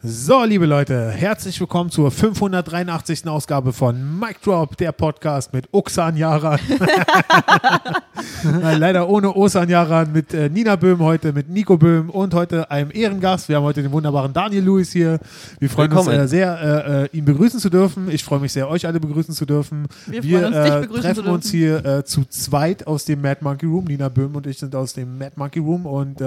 [0.00, 3.26] So, liebe Leute, herzlich willkommen zur 583.
[3.26, 6.60] Ausgabe von Mic Drop, der Podcast mit Oxan Yaran.
[8.78, 12.92] Leider ohne Osan Yaran, mit äh, Nina Böhm heute, mit Nico Böhm und heute einem
[12.92, 13.48] Ehrengast.
[13.48, 15.18] Wir haben heute den wunderbaren Daniel Lewis hier.
[15.58, 16.10] Wir freuen Willkommen.
[16.10, 18.08] uns äh, sehr, äh, äh, ihn begrüßen zu dürfen.
[18.08, 19.88] Ich freue mich sehr, euch alle begrüßen zu dürfen.
[20.06, 23.38] Wir freuen uns, dich äh, begrüßen treffen uns hier äh, zu zweit aus dem Mad
[23.40, 23.86] Monkey Room.
[23.86, 26.20] Nina Böhm und ich sind aus dem Mad Monkey Room und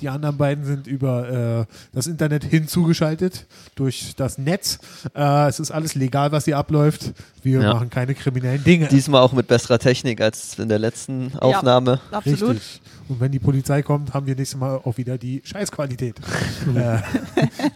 [0.00, 3.03] die anderen beiden sind über das Internet hinzugeschaltet
[3.74, 4.78] durch das Netz.
[5.14, 7.12] Äh, es ist alles legal, was hier abläuft.
[7.42, 7.74] Wir Ja.
[7.74, 8.88] machen keine kriminellen Dinge.
[8.88, 12.00] Diesmal auch mit besserer Technik als in der letzten Aufnahme.
[12.10, 12.56] Absolut.
[12.56, 12.80] Richtig.
[13.08, 16.16] Und wenn die Polizei kommt, haben wir nächstes Mal auch wieder die Scheißqualität.
[16.74, 16.98] äh,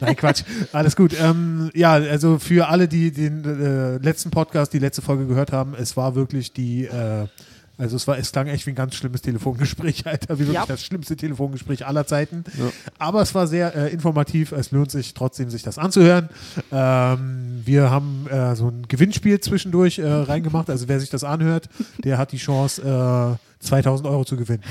[0.00, 0.42] nein, Quatsch.
[0.72, 1.12] Alles gut.
[1.20, 5.74] Ähm, ja, also für alle, die den äh, letzten Podcast, die letzte Folge gehört haben,
[5.74, 6.88] es war wirklich die.
[7.78, 10.54] Äh, also es war, es klang echt wie ein ganz schlimmes Telefongespräch, Alter, wie wirklich
[10.54, 10.66] Ja.
[10.66, 12.44] das schlimmste Telefongespräch aller Zeiten.
[12.58, 12.64] Ja.
[12.98, 14.52] Aber es war sehr äh, informativ.
[14.52, 16.28] Es lohnt sich trotzdem, sich das anzuhören.
[16.72, 20.70] Ähm, wir haben äh, so ein Gewinnspiel zwischendurch äh, reingemacht.
[20.70, 21.68] Also wer sich das anhört,
[22.04, 24.62] der hat die Chance, äh, 2000 Euro zu gewinnen.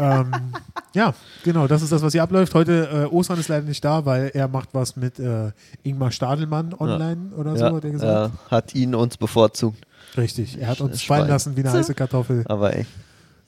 [0.00, 0.32] ähm,
[0.94, 2.52] ja, genau, das ist das, was hier abläuft.
[2.54, 5.52] Heute, äh, Ostern ist leider nicht da, weil er macht was mit äh,
[5.84, 8.34] Ingmar Stadelmann online oder so, Ja, hat er gesagt.
[8.34, 9.84] äh, hat ihn uns bevorzugt.
[10.16, 11.18] Richtig, er hat uns Schwein.
[11.20, 12.44] fallen lassen wie eine heiße Kartoffel.
[12.46, 12.86] Aber ey,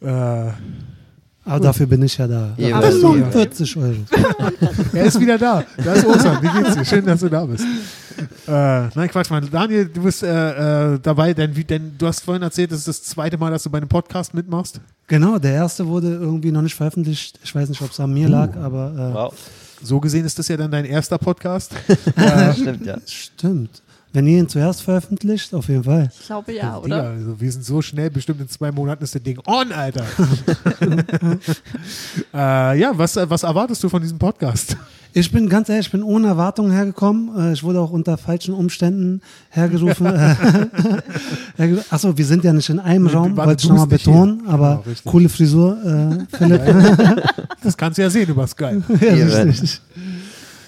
[0.03, 0.07] Äh,
[1.45, 2.55] Aber dafür bin ich ja da.
[2.57, 3.95] Ja, 45 Euro.
[4.93, 5.65] er ist wieder da.
[5.83, 6.39] Da ist Ostern.
[6.43, 6.85] Wie geht's dir?
[6.85, 7.65] Schön, dass du da bist.
[8.49, 9.49] Äh, nein, Quatsch, Mann.
[9.51, 12.89] Daniel, du bist äh, äh, dabei, denn, wie, denn du hast vorhin erzählt, das ist
[12.89, 14.81] das zweite Mal, dass du bei einem Podcast mitmachst.
[15.07, 17.39] Genau, der erste wurde irgendwie noch nicht veröffentlicht.
[17.45, 19.35] Ich weiß nicht, ob es an mir lag, aber äh, wow.
[19.83, 21.73] So gesehen ist das ja dann dein erster Podcast.
[22.55, 22.97] Stimmt, ja.
[23.07, 23.83] stimmt.
[24.17, 26.09] Wenn ihr ihn zuerst veröffentlicht, auf jeden Fall.
[26.19, 27.03] Ich glaube ja, Digga, oder?
[27.11, 30.07] also wir sind so schnell, bestimmt in zwei Monaten ist das Ding on, Alter.
[32.35, 34.75] äh, ja, was, was erwartest du von diesem Podcast?
[35.13, 37.51] Ich bin ganz ehrlich, ich bin ohne Erwartungen hergekommen.
[37.51, 40.07] Äh, Ich wurde auch unter falschen Umständen hergerufen.
[41.59, 44.41] Hergeru- Achso, wir sind ja nicht in einem Raum, Warte, wollte ich nochmal betonen.
[44.45, 44.51] hier.
[44.51, 46.63] Aber Genau, coole Frisur, äh, Philipp.
[47.63, 48.83] Das kannst du ja sehen über Skype.
[49.01, 49.81] ja, richtig.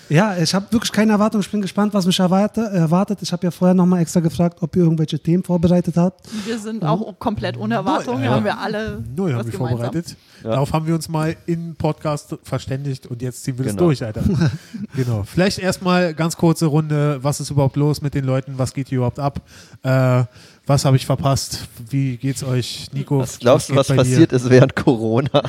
[0.08, 1.40] Ja, ich habe wirklich keine Erwartung.
[1.40, 3.18] Ich bin gespannt, was mich erwarte, erwartet.
[3.22, 6.26] Ich habe ja vorher nochmal extra gefragt, ob ihr irgendwelche Themen vorbereitet habt.
[6.46, 8.24] Wir sind auch komplett ohne Erwartungen.
[8.24, 8.30] Ja.
[8.30, 9.78] Haben wir alle Neu haben was wir gemeinsam.
[9.78, 10.16] vorbereitet.
[10.42, 10.50] Ja.
[10.50, 13.86] Darauf haben wir uns mal im Podcast verständigt und jetzt ziehen wir das Genau.
[13.86, 14.22] durch, Alter.
[14.94, 15.24] genau.
[15.24, 17.18] Vielleicht erstmal ganz kurze Runde.
[17.22, 18.54] Was ist überhaupt los mit den Leuten?
[18.56, 19.40] Was geht hier überhaupt ab?
[19.82, 20.24] Äh,
[20.66, 21.66] was habe ich verpasst?
[21.90, 23.20] Wie geht's euch, Nico?
[23.20, 24.36] Was glaubst du, was passiert dir?
[24.36, 25.28] ist während Corona?
[25.32, 25.40] du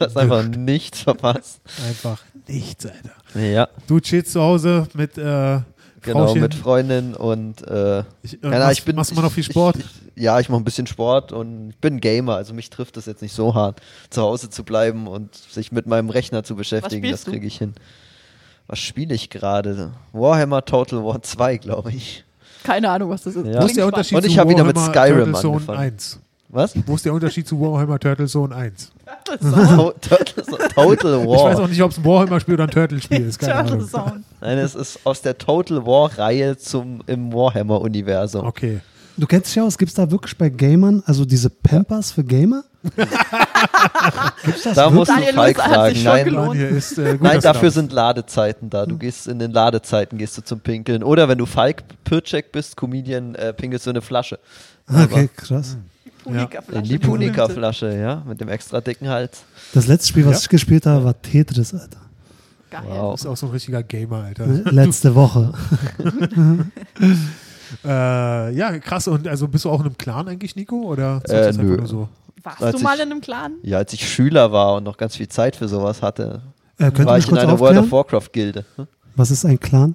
[0.00, 1.60] hast einfach nichts verpasst.
[1.86, 3.10] Einfach nichts, Alter.
[3.34, 6.40] Ja, Du chillst zu Hause mit äh, genau, Frauchen.
[6.40, 9.32] mit Freundin und äh, Ich, äh, ja, na, machst, ich bin, machst du immer noch
[9.32, 9.76] viel Sport?
[9.76, 9.84] Ich,
[10.16, 13.06] ich, ja, ich mache ein bisschen Sport und ich bin Gamer, also mich trifft das
[13.06, 13.80] jetzt nicht so hart,
[14.10, 17.30] zu Hause zu bleiben und sich mit meinem Rechner zu beschäftigen, spielst das du?
[17.32, 17.74] kriege ich hin.
[18.66, 19.92] Was spiele ich gerade?
[20.12, 22.24] Warhammer Total War 2, glaube ich.
[22.62, 23.46] Keine Ahnung, was das ist.
[23.46, 23.62] Ja.
[23.62, 25.78] Wo ist der Unterschied Und ich zu hab wieder mit Warhammer Skyrim Turtle Zone angefangen.
[25.78, 26.20] 1?
[26.50, 26.74] Was?
[26.86, 28.92] Wo ist der Unterschied zu Warhammer Turtle Zone 1?
[29.36, 29.76] Spannend.
[29.76, 31.68] To- Total, Total Ich weiß auch War.
[31.68, 33.38] nicht, ob es ein Warhammer-Spiel oder ein Turtle-Spiel ist.
[33.38, 33.88] Keine Turtle Ahnung.
[33.88, 34.22] Zone.
[34.40, 38.46] Nein, es ist aus der Total War-Reihe zum im Warhammer-Universum.
[38.46, 38.80] Okay.
[39.16, 42.24] Du kennst dich ja aus, gibt es da wirklich bei Gamern, also diese Pampers für
[42.24, 42.64] Gamer?
[44.44, 46.02] Gibt's das Da musst du Falk fragen.
[46.02, 46.32] Nein.
[46.32, 48.86] Nein, hier ist, äh, gut, Nein, dafür sind Ladezeiten da.
[48.86, 51.02] Du gehst in den Ladezeiten, gehst du zum Pinkeln.
[51.02, 54.38] Oder wenn du Falk Pircek bist, Comedian, äh, pinkelst du eine Flasche.
[54.88, 55.76] Okay, krass.
[56.24, 56.98] Punika-Flasche, In die.
[56.98, 59.42] Punika-Flasche, ja, mit dem extra dicken Hals.
[59.74, 60.40] Das letzte Spiel, was Ja.
[60.42, 61.98] ich gespielt habe, war Tetris, Alter.
[62.70, 62.82] Geil.
[62.86, 63.14] Wow.
[63.14, 64.46] ist auch so ein richtiger Gamer, Alter.
[64.46, 65.52] Letzte Woche.
[67.84, 69.08] äh, ja, krass.
[69.08, 70.82] Und also bist du auch in einem Clan eigentlich, Nico?
[70.82, 71.76] Oder Äh, das einfach nö.
[71.76, 72.08] nur so?
[72.42, 73.52] Warst Als du mal ich- in einem Clan?
[73.62, 76.42] Ja, als ich Schüler war und noch ganz viel Zeit für sowas hatte,
[76.78, 77.92] Äh, war ich in einer World of?
[77.92, 78.64] Warcraft-Gilde.
[78.76, 78.86] Hm?
[79.16, 79.94] Was ist ein Clan?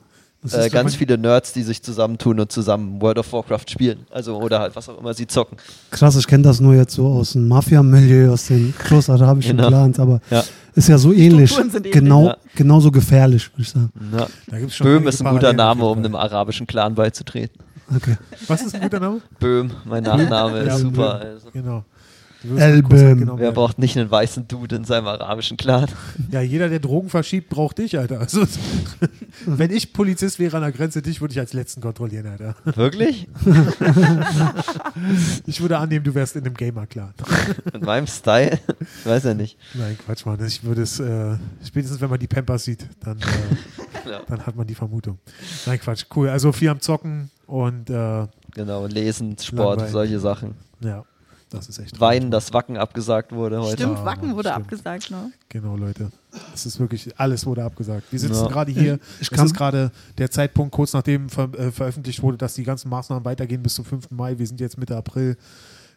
[0.53, 3.99] Äh, ganz viele Nerds, die sich zusammentun und zusammen World of Warcraft spielen.
[4.11, 5.57] Also, oder halt, was auch immer sie zocken.
[5.91, 9.67] Krass, ich kenne das nur jetzt so aus dem Mafia-Milieu, aus den großarabischen Genau.
[9.69, 10.43] Clans, aber Ja.
[10.75, 11.57] ist ja so ähnlich.
[11.57, 12.37] Ähnlich, Genau, ja.
[12.55, 13.91] genauso gefährlich, würde ich sagen.
[14.17, 14.27] Ja.
[14.47, 17.59] Da gibt's schon Böhm ist ein guter Name, um einem arabischen Clan beizutreten.
[17.95, 18.17] Okay.
[18.47, 19.21] Was ist ein guter Name?
[19.39, 21.19] Böhm, mein Nachname Ja, ist super.
[21.19, 21.49] Also.
[21.53, 21.83] Genau.
[22.47, 23.19] Du wirst El mit Kusshand Böhm.
[23.19, 25.87] genommen Wer braucht nicht einen weißen Dude in seinem arabischen Clan?
[26.31, 28.19] Ja, jeder, der Drogen verschiebt, braucht dich, Alter.
[28.19, 28.45] Also,
[29.45, 32.55] wenn ich Polizist wäre an der Grenze, dich würde ich als Letzten kontrollieren, Alter.
[32.75, 33.27] Wirklich?
[35.45, 37.13] Ich würde annehmen, du wärst in einem Gamer-Clan.
[37.73, 38.59] Mit meinem Style?
[38.99, 39.57] Ich weiß ja nicht.
[39.73, 40.43] Nein, Quatsch, Mann.
[40.45, 44.21] Ich würde es, äh, spätestens wenn man die Pampers sieht, dann, äh, Ja.
[44.27, 45.19] dann hat man die Vermutung.
[45.65, 46.05] Nein, Quatsch.
[46.15, 46.29] Cool.
[46.29, 49.91] Also viel am Zocken und äh, Genau, Lesen, Sport, Langweilig.
[49.91, 50.55] solche Sachen.
[50.81, 51.03] ja.
[51.49, 53.73] Das ist echt Weinen, dass Wacken abgesagt wurde heute.
[53.83, 54.65] Stimmt, Ja, Wacken wurde stimmt.
[54.65, 55.31] abgesagt, ne?
[55.49, 56.11] Genau, Leute.
[56.53, 58.11] Es ist wirklich, alles wurde abgesagt.
[58.11, 58.47] Wir sitzen Ja.
[58.47, 58.99] gerade hier.
[59.21, 62.89] Ich es ist gerade der Zeitpunkt, kurz nachdem ver äh, veröffentlicht wurde, dass die ganzen
[62.89, 64.09] Maßnahmen weitergehen bis zum 5.
[64.11, 64.37] Mai.
[64.37, 65.37] Wir sind jetzt Mitte April.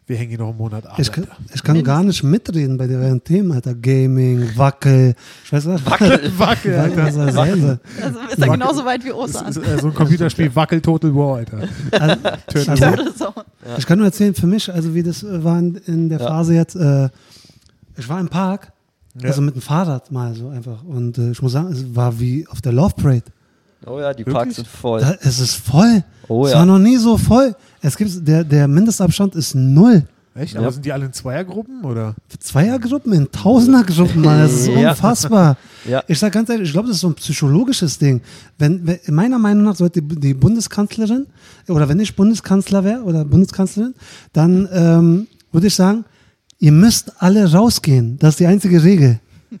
[0.09, 0.97] Wir hängen hier noch einen Monat ab.
[0.97, 3.75] Ich kann, ich kann gar nicht mitreden bei den Themen, Alter.
[3.75, 5.13] Gaming, Wackel.
[5.45, 5.85] Ich weiß was.
[5.85, 6.31] Wackel.
[6.39, 6.97] Wackel, Alter.
[7.15, 7.79] Wackel, Alter.
[8.01, 11.13] Also ist er Wackel- genauso weit wie Das ist äh, so ein Computerspiel, Wackel Total
[11.13, 11.59] War, Alter.
[11.91, 13.33] Also, Also-.
[13.77, 16.27] Ich kann nur erzählen, für mich, also wie das äh, war in, in der Ja.
[16.27, 17.09] Phase jetzt, äh,
[17.95, 18.71] ich war im Park,
[19.21, 19.27] Ja.
[19.29, 20.83] also mit dem Fahrrad mal so einfach.
[20.85, 23.25] Und äh, ich muss sagen, es war wie auf der Love Parade.
[23.85, 24.33] Oh ja, die Wirklich?
[24.33, 25.01] Parks sind voll.
[25.01, 26.03] Da, es ist voll.
[26.27, 26.57] Oh es ja.
[26.57, 27.55] war noch nie so voll.
[27.81, 30.03] Es gibt, der, der Mindestabstand ist null.
[30.35, 30.53] Echt?
[30.53, 30.61] Ja.
[30.61, 32.15] Aber sind die alle in Zweiergruppen, oder?
[32.39, 34.39] Zweiergruppen, in Tausendergruppen, Mann.
[34.39, 34.91] Das ist Ja.
[34.91, 35.57] unfassbar.
[35.85, 36.03] Ja.
[36.07, 38.21] Ich sag ganz ehrlich, ich glaube, das ist so ein psychologisches Ding.
[38.57, 41.25] Wenn, wenn, meiner Meinung nach sollte die, die Bundeskanzlerin,
[41.67, 43.93] oder wenn ich Bundeskanzler wäre oder Bundeskanzlerin,
[44.31, 46.05] dann ähm, würde ich sagen,
[46.59, 48.17] ihr müsst alle rausgehen.
[48.19, 49.19] Das ist die einzige Regel.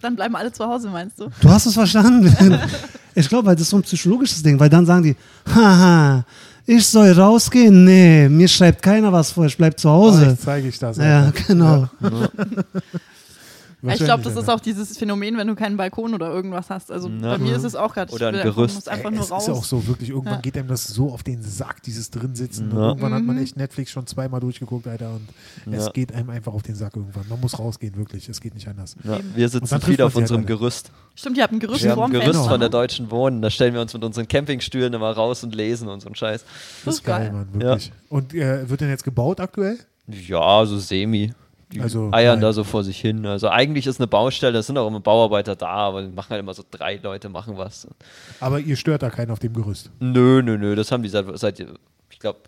[0.00, 1.28] Dann bleiben alle zu Hause, meinst du?
[1.40, 2.32] Du hast es verstanden.
[3.14, 5.16] ich glaube, weil das ist so ein psychologisches Ding, weil dann sagen die,
[5.54, 6.24] haha,
[6.66, 7.84] ich soll rausgehen?
[7.84, 10.20] Nee, mir schreibt keiner was vor, ich bleib zu Hause.
[10.20, 10.96] Vielleicht zeige ich das.
[10.96, 11.42] Ja, Alter.
[11.46, 11.88] genau.
[12.00, 12.28] Ja,
[13.82, 16.90] ich glaube, das ist auch dieses Phänomen, wenn du keinen Balkon oder irgendwas hast.
[16.90, 17.32] Also Na.
[17.32, 18.12] bei mir ist es auch gerade.
[18.12, 18.74] Oder ein Gerüst.
[18.74, 19.42] muss einfach Ey, nur es raus.
[19.42, 20.40] ist ja auch so, wirklich, irgendwann Ja.
[20.40, 22.70] geht einem das so auf den Sack, dieses Drinsitzen.
[22.72, 22.88] Ja.
[22.88, 23.42] irgendwann hat man Mhm.
[23.42, 25.10] echt Netflix schon zweimal durchgeguckt, Alter.
[25.14, 25.92] Und es Ja.
[25.92, 27.28] geht einem einfach auf den Sack irgendwann.
[27.28, 28.28] Man muss rausgehen, wirklich.
[28.28, 28.96] Es geht nicht anders.
[29.34, 30.46] Wir sitzen viel auf halt unserem alle.
[30.46, 30.90] Gerüst.
[31.14, 32.68] Stimmt, ihr habt ein Gerüst Wir haben ein Gerüst von der?
[32.68, 33.42] Deutschen Wohnen.
[33.42, 36.44] Da stellen wir uns mit unseren Campingstühlen immer raus und lesen und so einen Scheiß.
[36.84, 37.30] Das ist geil.
[37.32, 37.92] Mann, wirklich.
[38.08, 39.78] Und äh, wird denn jetzt gebaut aktuell?
[40.08, 41.32] Ja, so semi.
[41.72, 42.42] Die Also, eiern nein.
[42.42, 43.26] da so vor sich hin.
[43.26, 46.40] Also eigentlich ist eine Baustelle, es sind auch immer Bauarbeiter da, aber die machen halt
[46.40, 47.88] immer so drei Leute machen was.
[48.38, 49.90] Aber ihr stört da keinen auf dem Gerüst.
[49.98, 52.38] Nö, nö, nö, das haben die seit, seit ich glaube,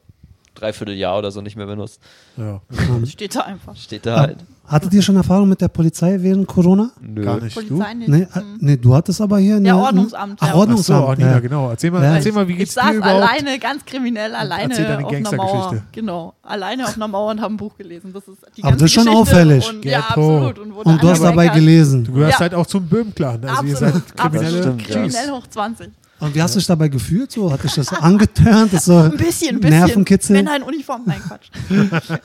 [0.59, 2.01] dreiviertel Jahr oder so nicht mehr benutzt.
[2.37, 2.61] Ja,
[3.07, 3.77] Steht da einfach.
[3.77, 4.39] Steht da halt.
[4.67, 6.91] Hattet ihr schon Erfahrung mit der Polizei während Corona?
[7.01, 7.23] Nö.
[7.25, 7.57] gar nicht.
[7.57, 7.63] Du?
[7.79, 8.09] Polizei nicht.
[8.09, 8.59] Nee, äh, Hm.
[8.61, 9.59] nee, du hattest aber hier.
[9.63, 10.49] Ja, Ordnungsamt, Ach, ja.
[10.49, 11.19] Ach so, Ordnungsamt.
[11.21, 11.39] Ja.
[11.41, 11.71] genau.
[11.71, 12.17] Erzähl mal, Ja.
[12.17, 13.23] erzähl mal wie ich geht's dir saß überhaupt?
[13.23, 15.75] alleine, ganz kriminell, alleine Erzähl deine auf einer Gangstergeschichte.
[15.77, 15.83] Mauer.
[15.93, 18.13] Genau, alleine auf einer Mauer und habe ein Buch gelesen.
[18.13, 19.71] Das ist die Aber das ist schon Geschichte auffällig.
[19.71, 20.59] Und, ja, absolut.
[20.59, 22.05] Und, Und du hast dabei gelesen.
[22.05, 22.41] Du gehörst Ja.
[22.41, 23.43] halt auch zum Böhm-Clan.
[23.47, 24.47] Also ihr Absolut, seid Kriminelle.
[24.59, 24.63] absolut.
[24.83, 24.95] Stimmt, ja.
[24.97, 25.89] Kriminell hoch 20.
[26.21, 27.31] Und wie hast du dich dabei gefühlt?
[27.31, 28.73] So, hat dich das so angetörnt?
[28.73, 29.79] Das so Ein bisschen, ein bisschen.
[29.79, 30.37] Nervenkitzel?
[30.37, 31.03] Männer in Uniform.
[31.07, 31.49] Nein, Quatsch.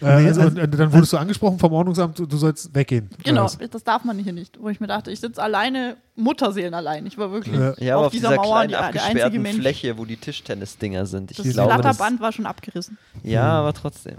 [0.00, 3.10] Äh, also, also- und, und dann wurdest du angesprochen vom Ordnungsamt, du, du sollst weggehen.
[3.22, 4.58] Genau, das darf man hier nicht.
[4.58, 7.04] Wo ich mir dachte, ich sitze alleine, Mutterseelen allein.
[7.06, 7.96] Ich war wirklich Ja.
[7.96, 9.58] Auf auf dieser dieser Mauer kleinen die, der einzige Mensch.
[9.58, 11.32] Fläche, wo die Tischtennisdinger sind.
[11.32, 12.96] Ich Das glaube, das, Flatterband war schon abgerissen.
[13.22, 14.16] ja, aber trotzdem.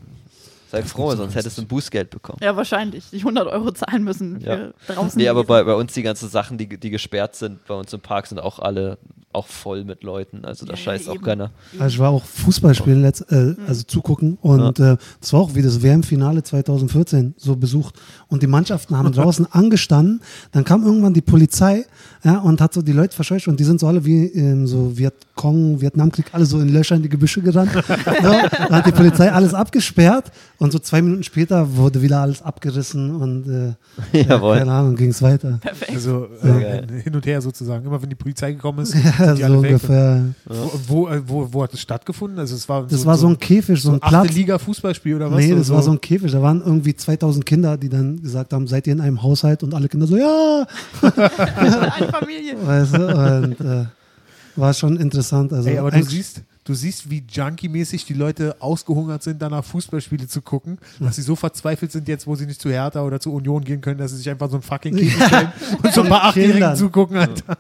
[0.75, 2.39] Sei froh, sonst hättest du ein Bußgeld bekommen.
[2.41, 3.09] Ja, wahrscheinlich.
[3.11, 4.71] Die 100 Euro zahlen müssen Ja.
[4.77, 5.17] für draußen.
[5.19, 8.01] Nee, aber bei, bei uns die ganzen Sachen, die, die gesperrt sind, bei uns im
[8.01, 8.97] Park sind auch alle
[9.35, 10.45] auch voll mit Leuten.
[10.45, 11.23] Also da Ja, scheißt auch eben.
[11.23, 11.51] keiner.
[11.77, 15.55] Also ich war auch Fußball spielen, letzt, äh, also zugucken und äh, das war auch
[15.55, 17.95] wie das WM-Finale 2014 so besucht
[18.27, 20.21] und die Mannschaften haben draußen angestanden,
[20.51, 21.85] dann kam irgendwann die Polizei
[22.23, 24.97] ja, und hat so die Leute verscheucht und die sind so alle wie ähm, so
[24.97, 27.71] Vietcong, Vietnamkrieg, alle so in Löcher in die Gebüsche gerannt.
[28.23, 32.41] ja, dann hat die Polizei alles abgesperrt und so zwei Minuten später wurde wieder alles
[32.41, 33.73] abgerissen und äh,
[34.23, 35.59] ja, keine Ahnung, ging es weiter.
[35.61, 35.91] Perfekt.
[35.91, 37.85] Also äh, hin und her sozusagen.
[37.85, 38.95] Immer wenn die Polizei gekommen ist,
[39.33, 40.23] Ja, so ungefähr.
[40.45, 42.37] Wo, wo, äh, wo, wo hat es stattgefunden?
[42.39, 44.33] Also es war Das war so ein Käfig, so ein achte Platz.
[44.33, 45.39] Liga Fußballspiel oder was?
[45.39, 46.31] Nee, das war so ein Käfig.
[46.31, 49.63] Da waren irgendwie 2000 Kinder, die dann gesagt haben, seid ihr in einem Haushalt?
[49.63, 50.67] Und alle Kinder so, ja.
[51.01, 52.55] Eine Familie.
[52.63, 53.07] Weißt du?
[53.07, 53.85] Und äh,
[54.55, 55.51] war schon interessant.
[55.53, 60.27] Also Ey, aber du siehst, du siehst, wie junkie-mäßig die Leute ausgehungert sind, danach Fußballspiele
[60.27, 63.33] zu gucken, dass sie so verzweifelt sind jetzt, wo sie nicht zu Hertha oder zu
[63.33, 65.51] Union gehen können, dass sie sich einfach so ein fucking Käfig stellen
[65.83, 67.57] und so ein paar Achtjährigen zugucken, Alter.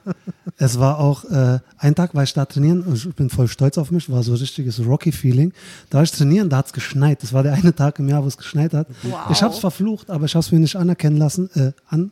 [0.57, 3.77] Es war auch, äh, ein Tag war ich da trainieren und ich bin voll stolz
[3.77, 5.51] auf mich, war so ein richtiges Rocky-Feeling.
[5.89, 7.21] Da war ich trainieren, da hat es geschneit.
[7.23, 8.87] Das war der eine Tag im Jahr, wo es geschneit hat.
[9.03, 9.19] Wow.
[9.31, 12.11] Ich habe es verflucht, aber ich habe es mir nicht anerkennen lassen, äh, an,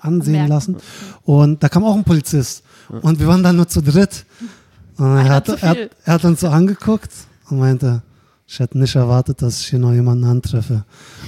[0.00, 0.48] ansehen Merken.
[0.48, 0.76] lassen.
[1.24, 2.62] Und da kam auch ein Polizist.
[3.02, 4.24] Und wir waren dann nur zu dritt.
[4.96, 7.12] Und er hat, er, er hat uns so angeguckt
[7.50, 8.02] und meinte,
[8.50, 10.82] ich hätte nicht erwartet, dass ich hier noch jemanden antreffe.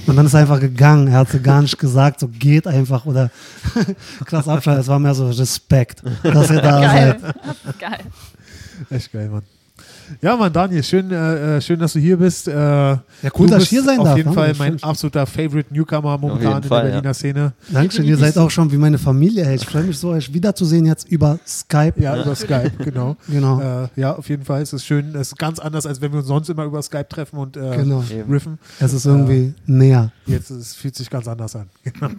[0.07, 1.07] Und dann ist er einfach gegangen.
[1.07, 3.29] Er hatte gar nicht gesagt, so geht einfach oder
[4.25, 4.81] krass abschalten.
[4.81, 7.19] Es war mehr so Respekt, dass ihr da Geil.
[7.21, 7.79] seid.
[7.79, 7.99] Geil.
[8.89, 9.43] Echt geil, Mann.
[10.21, 12.47] Ja, Mann, Daniel, schön, äh, äh, schön, dass du hier bist.
[12.47, 12.99] Äh, ja,
[13.37, 14.35] cool, du dass ich hier sein auf darf, jeden ne?
[14.35, 16.95] Fall mein absoluter Favorite Newcomer momentan jeden in Fall, der ja.
[16.95, 17.53] Berliner Szene.
[17.69, 19.53] Dankeschön, ihr seid auch schon wie meine Familie.
[19.53, 21.93] Ich freue mich so, euch wiederzusehen jetzt über Skype.
[21.97, 23.15] Ja, über Skype, genau.
[23.27, 23.61] Genau.
[23.61, 25.15] Äh, ja, auf jeden Fall ist es schön.
[25.15, 27.77] Es ist ganz anders, als wenn wir uns sonst immer über Skype treffen und äh,
[27.77, 28.03] Genau.
[28.29, 28.59] Riffen.
[28.79, 30.11] Es ist irgendwie näher.
[30.25, 31.69] Jetzt es fühlt sich ganz anders an.
[31.91, 32.09] Genau.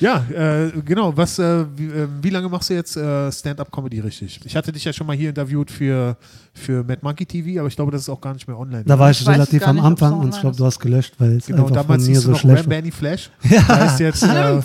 [0.00, 1.16] ja, äh, genau.
[1.16, 4.40] Was, äh, wie, äh, wie lange machst du jetzt äh, Stand-up-Comedy richtig?
[4.44, 6.16] Ich hatte dich ja schon mal hier interviewt für,
[6.52, 8.84] für Mad Monkey TV, aber ich glaube, das ist auch gar nicht mehr online.
[8.84, 11.36] Da war ich, Ich relativ am nicht, Anfang und ich glaube, du hast gelöscht, weil
[11.36, 12.76] es Genau, einfach von damals mir hieß so schlecht war.
[12.76, 13.30] Banny Flash.
[13.50, 13.84] Ja.
[13.86, 14.62] Ist jetzt, äh, du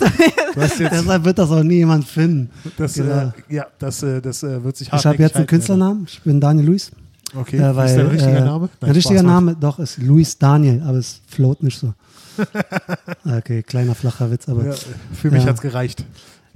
[0.60, 2.50] hast jetzt Deshalb wird das auch nie jemand finden.
[2.76, 3.32] das, Genau.
[3.48, 6.06] äh, ja, das, äh, das äh, wird sich Ich habe jetzt einen Künstlernamen.
[6.08, 6.90] Ich bin Daniel Luis.
[7.34, 8.68] Okay, Äh, Wie ist weil, dein richtiger äh, Name?
[8.80, 9.34] Mein richtiger Spaß macht.
[9.34, 11.92] Name doch ist Luis Daniel, aber es float nicht so.
[13.24, 14.64] okay, kleiner flacher Witz, aber.
[14.66, 14.74] Ja,
[15.12, 15.50] für mich Ja.
[15.50, 16.04] hat's gereicht.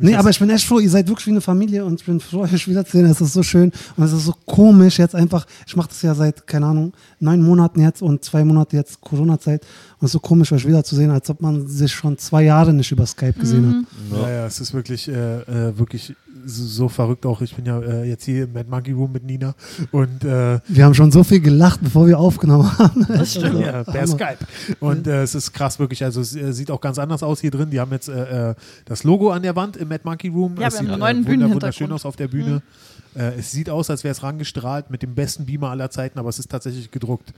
[0.01, 2.21] Nee, aber ich bin echt froh, ihr seid wirklich wie eine Familie und ich bin
[2.21, 3.07] froh, euch wiederzusehen.
[3.07, 5.47] Es ist so schön und es ist so komisch jetzt einfach.
[5.67, 9.63] Ich mache das ja seit, keine Ahnung, neun Monaten jetzt und zwei Monate jetzt Corona-Zeit
[9.99, 12.91] und es ist so komisch, euch wiederzusehen, als ob man sich schon zwei Jahre nicht
[12.91, 14.23] über Skype gesehen hat.
[14.23, 16.15] Ja, ja, es ist wirklich, äh, äh, wirklich
[16.47, 17.41] so, so verrückt auch.
[17.43, 19.55] Ich bin ja äh, jetzt hier im Mad Monkey Room mit Nina
[19.93, 23.07] und äh, Wir haben schon so viel gelacht, bevor wir aufgenommen haben.
[23.09, 23.61] Das stimmt.
[23.61, 24.39] ja, per Skype.
[24.81, 26.03] Und äh, es ist krass wirklich.
[26.05, 27.71] Also es äh, sieht auch ganz anders aus hier drin.
[27.71, 28.55] Die haben jetzt äh, äh,
[28.85, 30.57] das Logo an der Wand im Mad Monkey Room.
[30.59, 31.63] Ja, es wir haben sieht einen neuen wunder- Bühnenhintergrund.
[31.63, 32.63] wunderschön aus auf der Bühne.
[33.15, 36.29] Äh, es sieht aus, als wäre es rangestrahlt mit dem besten Beamer aller Zeiten, aber
[36.29, 37.33] es ist tatsächlich gedruckt.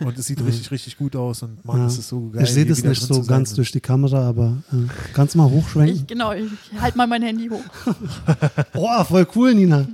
[0.00, 1.42] Und es sieht richtig, richtig gut aus.
[1.42, 1.86] Und man, Ja.
[1.86, 2.42] es ist so geil.
[2.44, 4.76] Ich sehe das nicht so ganz durch die Kamera, aber äh,
[5.14, 5.96] kannst du mal hochschwenken?
[5.96, 6.50] Ich, genau, ich
[6.80, 7.62] halte mal mein Handy hoch.
[8.74, 9.86] Oh, voll cool, Nina.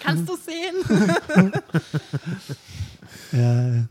[0.00, 1.52] Kannst du sehen?
[3.32, 3.84] Ja, ja.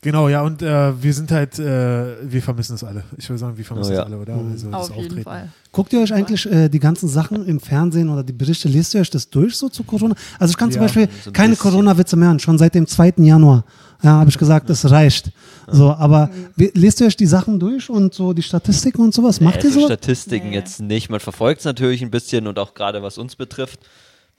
[0.00, 3.02] Genau, ja, und äh, wir sind halt, äh, wir vermissen es alle.
[3.16, 4.04] Ich würde sagen, wir vermissen Oh, es ja.
[4.04, 4.34] alle, oder?
[4.34, 5.22] Also, das Auf jeden Auftreten.
[5.24, 5.48] Fall.
[5.72, 9.00] Guckt ihr euch eigentlich äh, die ganzen Sachen im Fernsehen oder die Berichte, lest ihr
[9.00, 10.14] euch das durch so zu Corona?
[10.38, 11.56] Also ich kann zum Ja, Beispiel so ein keine.
[11.56, 13.14] Corona-Witze mehr hören, schon seit dem 2.
[13.18, 13.64] Januar.
[14.02, 15.32] Ja, habe ich gesagt, das reicht.
[15.66, 19.40] So, aber wie- lest ihr euch die Sachen durch und so die Statistiken und sowas?
[19.40, 19.86] Macht ihr so so?
[19.86, 20.54] Statistiken Nee.
[20.54, 21.10] jetzt nicht.
[21.10, 23.80] Man verfolgt es natürlich ein bisschen und auch gerade was uns betrifft,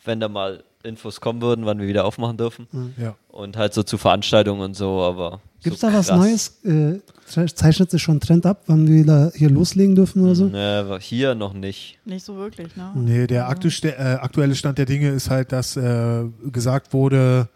[0.06, 2.68] wenn da mal Infos kommen würden, wann wir wieder aufmachen dürfen.
[2.98, 3.16] Ja.
[3.28, 5.42] Und halt so zu Veranstaltungen und so, aber.
[5.62, 6.18] Gibt es so da was krass.
[6.18, 6.64] Neues?
[6.64, 10.36] Äh, ze- zeichnet sich schon ein Trend ab, wann wir da hier loslegen dürfen oder
[10.36, 10.46] so?
[10.46, 11.98] Nee, aber hier noch nicht.
[12.06, 12.92] Nicht so wirklich, ne?
[12.96, 13.92] Nee, der aktu äh,
[14.22, 17.50] aktuelle Stand der Dinge ist halt, dass äh, gesagt wurde,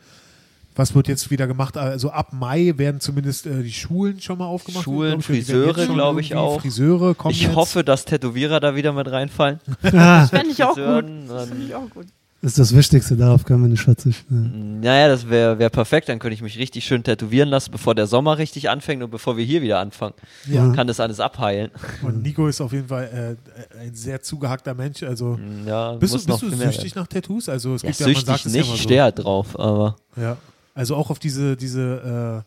[0.76, 1.78] was wird jetzt wieder gemacht?
[1.78, 4.84] Also ab Mai werden zumindest äh, die Schulen schon mal aufgemacht.
[4.84, 6.60] Schulen, glaub ich, Friseure, jetzt schon glaub ich, auch.
[6.60, 7.56] Friseure kommen Ich jetzt.
[7.56, 9.62] hoffe, dass Tätowierer da wieder mit reinfallen.
[9.94, 10.84] Ah, Fände ich auch gut.
[10.84, 12.08] Friseuren, Das dann- finde ich auch gut.
[12.44, 14.80] Ist das Wichtigste, darauf können wir nicht verzichten.
[14.82, 16.10] Naja, das wäre wär perfekt.
[16.10, 19.38] Dann könnte ich mich richtig schön tätowieren lassen, bevor der Sommer richtig anfängt und bevor
[19.38, 20.14] wir hier wieder anfangen.
[20.48, 20.72] Ja.
[20.74, 21.72] Kann das alles abheilen.
[22.02, 23.38] Und Nico ist auf jeden Fall
[23.76, 25.02] äh, ein sehr zugehackter Mensch.
[25.04, 27.48] Also Ja, bist du, bist du süchtig nach Tattoos?
[27.50, 29.96] Also es Ja, gibt ja, man sagt nicht, ja ich immer stehe halt drauf, aber
[30.16, 30.22] so.
[30.22, 30.38] Ja.
[30.76, 32.44] Also auch auf diese, diese,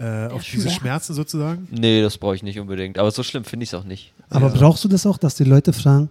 [0.00, 0.74] äh, äh, auf diese Schmerz.
[0.78, 1.68] Schmerzen sozusagen.
[1.70, 2.98] nee, das brauche ich nicht unbedingt.
[2.98, 4.12] Aber so schlimm finde ich es auch nicht.
[4.30, 4.54] Aber Ja.
[4.54, 6.10] brauchst du das auch, dass die Leute fragen,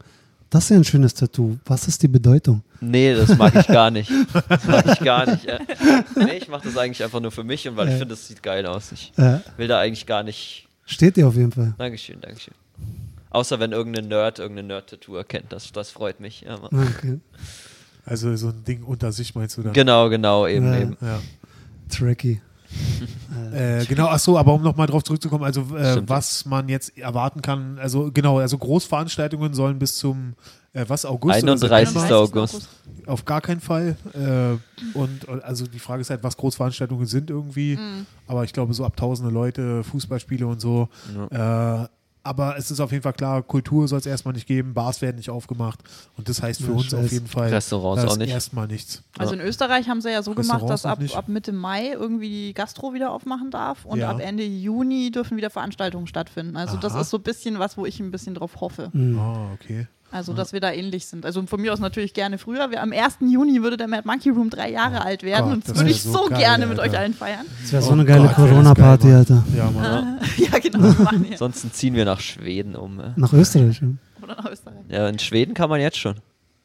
[0.52, 2.62] das ist ja ein schönes Tattoo, was ist die Bedeutung?
[2.80, 4.12] Nee, das mag ich gar nicht.
[4.50, 5.48] Das mag ich gar nicht.
[6.16, 8.00] Nee, ich mache das eigentlich einfach nur für mich und weil ich Ja.
[8.00, 8.92] finde, das sieht geil aus.
[8.92, 10.68] Ich Äh, will da eigentlich gar nicht.
[10.86, 11.74] steht dir auf jeden Fall.
[11.80, 12.54] Dankeschön, Dankeschön.
[13.30, 15.52] Außer wenn irgendein Nerd irgendeine Nerd-Tattoo erkennt.
[15.54, 16.42] Das, das freut mich.
[16.42, 16.56] Ja.
[16.64, 17.20] Okay.
[18.06, 19.74] Also so ein Ding unter sich meinst du dann?
[19.74, 20.80] genau, genau, eben, Ja.
[20.82, 20.98] eben.
[21.02, 21.20] Ja.
[21.90, 22.42] Tracky.
[23.54, 27.42] Äh, genau, ach so, aber um nochmal drauf zurückzukommen, also äh, was man jetzt erwarten
[27.42, 30.36] kann, also genau, also Großveranstaltungen sollen bis zum,
[30.74, 31.44] äh, was, August?
[31.44, 31.94] oder 31.
[31.94, 32.18] September?
[32.18, 32.70] August.
[33.08, 33.98] Auf gar keinen Fall.
[34.14, 37.78] Äh, und also die Frage ist halt, was Großveranstaltungen sind irgendwie.
[38.28, 40.88] Aber ich glaube, so ab tausende Leute, Fußballspiele und so.
[41.30, 41.86] Äh,
[42.24, 45.18] aber es ist auf jeden Fall klar, Kultur soll es erstmal nicht geben, Bars werden
[45.18, 45.80] nicht aufgemacht.
[46.18, 48.30] Und das heißt für Ja, uns auf jeden Fall Restaurants das auch nicht.
[48.32, 49.04] erstmal nichts.
[49.18, 52.54] Also in Österreich haben sie ja so gemacht, dass ab, ab Mitte Mai irgendwie die
[52.54, 54.10] Gastro wieder aufmachen darf und Ja.
[54.12, 56.58] ab Ende Juni dürfen wieder Veranstaltungen stattfinden.
[56.58, 57.02] Also das Aha.
[57.02, 58.90] ist so ein bisschen was, wo ich ein bisschen drauf hoffe.
[58.94, 59.18] Mhm.
[59.20, 59.88] Ah, okay.
[60.12, 61.26] Also, dass wir da ähnlich sind.
[61.26, 62.70] Also von mir aus natürlich gerne früher.
[62.70, 63.18] Wir, am 1.
[63.22, 65.90] Juni würde der Mad Monkey Room drei Jahre alt werden Gott, und das das würde
[65.90, 66.92] wär ich so so geil, gerne mit Alter.
[66.92, 67.46] euch allen feiern.
[67.62, 69.44] Das wäre so Oh eine geile wär das Corona-Party, geil, Alter.
[69.56, 70.20] Ja, Mann.
[70.38, 70.80] ja, genau.
[71.04, 71.28] machen.
[71.32, 73.02] Ansonsten ziehen wir nach Schweden um.
[73.16, 73.82] Nach Österreich.
[73.82, 73.88] Ja.
[74.22, 74.76] Oder nach Österreich.
[74.90, 76.16] Ja, in Schweden kann man jetzt schon.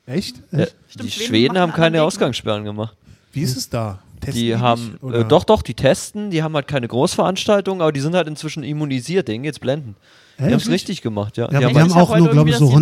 [0.06, 0.36] Echt?
[0.52, 2.06] Ja, Stimmt, die Schweden Schweden machen haben keine anderen.
[2.06, 2.96] Ausgangssperren gemacht.
[3.32, 4.00] Wie ist es da?
[4.16, 5.20] Testen Die nicht, haben, oder?
[5.20, 8.62] äh, doch, doch, die testen, die haben halt keine Großveranstaltungen, aber die sind halt inzwischen
[8.62, 9.96] immunisiert, denen geht's blenden.
[10.38, 11.44] Die haben es richtig gemacht, ja.
[11.50, 12.80] Ja, die die haben halt, auch nur, glaub ich, so dass die 100.000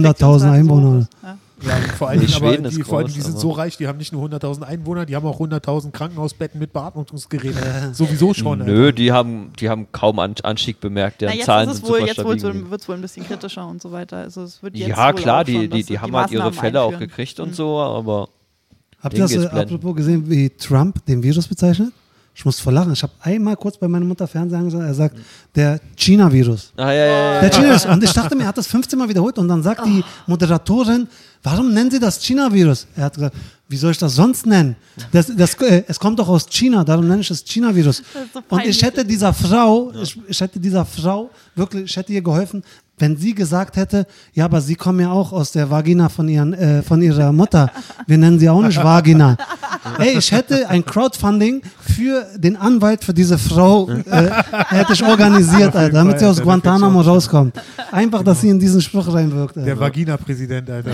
[0.48, 1.08] Infektionszahlen Einwohner.
[1.22, 1.38] Ja.
[1.62, 3.50] Ja, vor Die Dingen, aber Schweden ist die, vor allem, groß, die sind aber- so
[3.52, 7.62] reich, die haben nicht nur 100.000 Einwohner, die haben auch 100.000 Krankenhausbetten mit Beatmungsgeräten.
[7.94, 8.58] Sowieso schon.
[8.58, 8.92] nö, Alter.
[8.92, 11.18] die haben, die haben kaum An Anstieg bemerkt.
[11.20, 12.70] Na, Deren jetzt Zahlen ist es sind wohl, super jetzt stabil.
[12.70, 14.16] wird es wohl ein bisschen kritischer und so weiter.
[14.18, 16.82] Also es wird jetzt Ja, wohl klar, die, schon, die, die haben halt ihre Fälle
[16.82, 18.28] auch gekriegt und so, aber
[19.04, 21.92] Habt ihr das äh, apropos gesehen, wie Trump den Virus bezeichnet?
[22.36, 22.92] Ich muss voll lachen.
[22.92, 25.16] Ich habe einmal kurz bei meiner Mutter Fernsehen angesagt, er sagt,
[25.54, 26.72] der China-Virus.
[26.76, 27.40] ah, ja, ja, ja.
[27.42, 27.86] Der China-Virus.
[27.86, 31.06] Und ich dachte mir, er hat das 15 Mal wiederholt und dann sagt die Moderatorin,
[31.44, 32.88] warum nennen Sie das China-Virus?
[32.96, 33.36] Er hat gesagt,
[33.68, 34.74] wie soll ich das sonst nennen?
[35.12, 38.02] Das, das, äh, es kommt doch aus China, darum nenne ich es China-Virus.
[38.32, 42.22] so und ich hätte dieser Frau, ich, ich hätte dieser Frau wirklich, ich hätte ihr
[42.22, 42.64] geholfen,
[42.98, 46.52] wenn sie gesagt hätte, ja, aber sie kommen ja auch aus der Vagina von, ihren,
[46.54, 47.70] äh, von ihrer Mutter.
[48.06, 49.36] Wir nennen sie auch nicht Vagina.
[49.98, 54.30] ey, ich hätte ein Crowdfunding für den Anwalt für diese Frau äh,
[54.68, 57.60] hätte ich organisiert, Alter, damit sie aus der Guantanamo rauskommt.
[57.90, 59.56] Einfach, dass sie in diesen Spruch reinwirkt.
[59.56, 59.80] Der Alter.
[59.80, 60.90] Vagina-Präsident, Alter.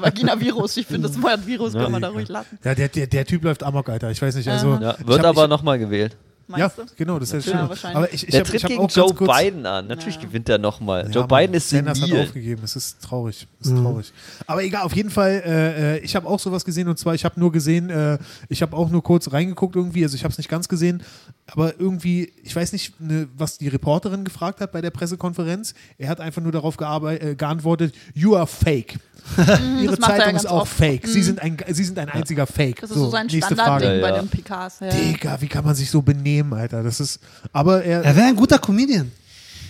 [0.00, 2.58] Vagina-Virus, ich finde das Wort Virus kann man da ruhig lassen.
[2.64, 4.10] Ja, der, der, der Typ läuft amok, Alter.
[4.10, 4.78] Ich weiß nicht, also.
[4.80, 6.16] Ja, wird aber nochmal gewählt.
[6.48, 6.82] Ja, Meinst du?
[6.96, 7.90] genau, das ist ja Ja, schön.
[7.96, 9.86] Aber ich, ich Der habe tritt ich hab gegen auch Joe Biden an.
[9.86, 10.22] Natürlich Ja.
[10.22, 11.04] gewinnt er nochmal.
[11.04, 12.62] Ja, Joe Mann, Biden ist Sanders hat aufgegeben.
[12.64, 13.46] Es ist traurig.
[13.60, 14.12] Es ist traurig.
[14.46, 17.24] Aber egal, auf jeden Fall, äh, äh, ich habe auch sowas gesehen und zwar, ich
[17.24, 20.38] habe nur gesehen, äh, ich habe auch nur kurz reingeguckt irgendwie, also ich habe es
[20.38, 21.02] nicht ganz gesehen,
[21.46, 25.74] aber irgendwie, ich weiß nicht, ne, was die Reporterin gefragt hat bei der Pressekonferenz.
[25.98, 28.98] Er hat einfach nur darauf äh, geantwortet, you are fake.
[29.36, 30.72] Ihre er ja Zeitung ist auch oft.
[30.72, 31.06] fake.
[31.06, 32.80] Sie, sind ein, Sie sind ein einziger Fake.
[32.80, 34.18] Das ist so, sein nächste Standardding bei ja.
[34.18, 34.80] den Picards.
[34.80, 34.88] Ja.
[34.88, 36.82] Digga, wie kann man sich so benehmen, Alter?
[36.82, 37.20] Das ist,
[37.52, 39.10] aber er, Er wäre ein guter Comedian.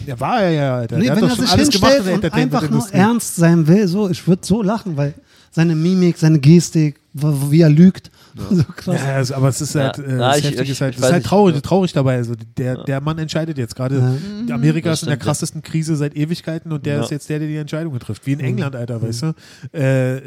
[0.07, 0.99] der war er ja, Alter.
[0.99, 4.27] Nee, der wenn er sich alles gemacht und einfach nur ernst sein will, so, ich
[4.27, 5.15] würde so lachen, weil
[5.51, 8.11] seine Mimik, seine Gestik, wie er lügt,
[8.51, 9.01] so krass.
[9.01, 11.13] Ja, also, aber es ist halt, Ja, äh, na, ich- ich- ist halt, ich ist
[11.13, 11.61] halt traurig, ja.
[11.61, 12.17] traurig dabei.
[12.17, 14.19] Also der, der Mann entscheidet jetzt gerade.
[14.51, 15.23] Amerika Das ist in der ja.
[15.25, 17.03] krassesten Krise seit Ewigkeiten und der Ja.
[17.05, 18.27] ist jetzt der, der die Entscheidungen trifft.
[18.27, 19.35] Wie in England, Alter, weißt du?
[19.73, 20.23] Äh, äh,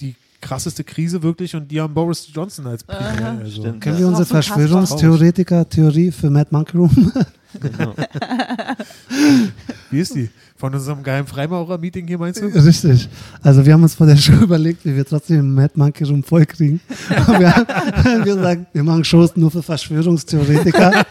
[0.00, 3.38] die krasseste Krise wirklich und die haben Boris Johnson als Premier.
[3.42, 3.64] Also.
[3.64, 3.98] Ja.
[3.98, 7.12] wir unsere Verschwörungstheoretiker-Theorie für Mad Monkey Room?
[9.90, 10.28] Wie ist die?
[10.64, 12.46] Von unserem geheimen Freimaurer-Meeting hier meinst du?
[12.46, 13.06] Richtig.
[13.42, 16.46] Also wir haben uns vor der Show überlegt, wie wir trotzdem Mad Monkey Room voll
[16.46, 16.80] kriegen.
[17.10, 21.04] Wir haben gesagt, wir machen Shows nur für Verschwörungstheoretiker.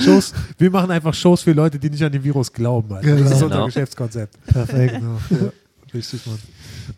[0.00, 2.90] Shows, wir machen einfach Shows für Leute, die nicht an den Virus glauben.
[2.90, 3.16] Alter.
[3.16, 3.34] Das ist Genau.
[3.34, 3.66] unser Genau.
[3.66, 4.46] Geschäftskonzept.
[4.46, 4.94] Perfekt.
[4.94, 5.18] Genau.
[5.28, 5.52] Ja,
[5.92, 6.38] richtig, Mann.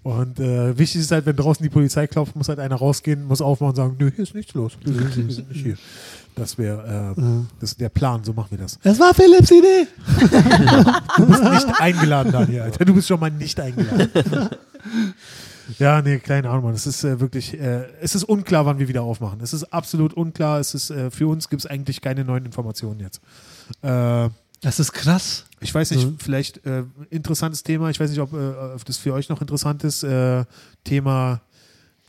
[0.04, 3.40] Und äh, wichtig ist halt, wenn draußen die Polizei klopft, muss halt einer rausgehen, muss
[3.40, 4.75] aufmachen und sagen, nö, hier ist nichts los.
[4.85, 5.76] Wir sind, wir sind nicht hier.
[6.40, 7.23] Das wäre äh,
[7.61, 8.78] das ist der Plan, so machen wir das.
[8.82, 9.87] Es war Philipps Idee.
[11.16, 12.85] Du bist nicht eingeladen, Daniel, Alter.
[12.85, 14.09] Du bist schon mal nicht eingeladen.
[15.78, 16.75] Ja, nee, keine Ahnung, Mann.
[16.75, 19.40] Es ist äh, wirklich, äh, es ist unklar, wann wir wieder aufmachen.
[19.40, 20.59] Es ist absolut unklar.
[20.59, 23.20] Es ist, äh, für uns gibt es eigentlich keine neuen Informationen jetzt.
[23.82, 24.30] Äh,
[24.62, 25.44] Das ist krass.
[25.61, 26.18] Ich weiß nicht, Mhm.
[26.18, 28.37] vielleicht äh, interessantes Thema, ich weiß nicht, ob, äh,
[28.75, 30.04] ob das für euch noch interessant ist,
[30.85, 31.40] Thema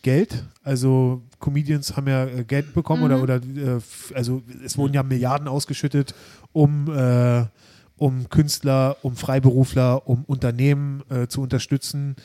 [0.02, 0.44] Geld.
[0.64, 3.82] Also Comedians haben ja äh, Geld bekommen oder, oder äh,
[4.14, 6.16] also es wurden ja Milliarden ausgeschüttet,
[6.54, 7.46] um, äh,
[7.98, 12.16] um Künstler, um Freiberufler, um Unternehmen äh, zu unterstützen.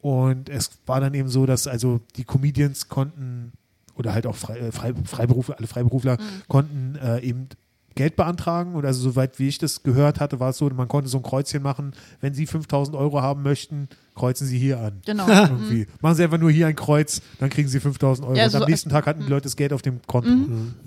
[0.00, 3.52] Und es war dann eben so, dass also die Comedians konnten
[3.96, 7.48] oder halt auch Frei, äh, Frei, Freiberufler, alle Freiberufler konnten äh, eben
[7.98, 11.10] Geld beantragen und also soweit wie ich das gehört hatte, war es so, man konnte
[11.10, 15.00] so ein Kreuzchen machen, wenn Sie 5000 Euro haben möchten, kreuzen Sie hier an.
[15.04, 15.26] Genau.
[15.28, 15.88] Irgendwie.
[16.00, 18.36] Machen Sie einfach nur hier ein Kreuz, dann kriegen Sie 5000 Euro.
[18.36, 20.30] Ja, und am nächsten Tag hatten die Leute das Geld auf dem Konto.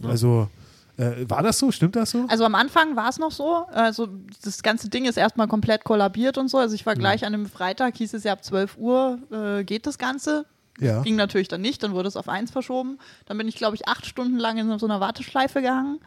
[0.04, 0.48] Also
[0.96, 1.70] äh, war das so?
[1.72, 2.26] Stimmt das so?
[2.30, 3.66] Also am Anfang war es noch so.
[3.74, 4.08] Also
[4.46, 6.60] das ganze Ding ist erstmal komplett kollabiert und so.
[6.60, 9.86] Also ich war gleich an einem Freitag, hieß es ja ab 12 Uhr äh, geht
[9.86, 10.46] das Ganze.
[10.80, 11.02] Ja.
[11.02, 13.00] Ging natürlich dann nicht, dann wurde es auf eins verschoben.
[13.26, 16.00] Dann bin ich, glaube ich, acht Stunden lang in so einer Warteschleife gehangen.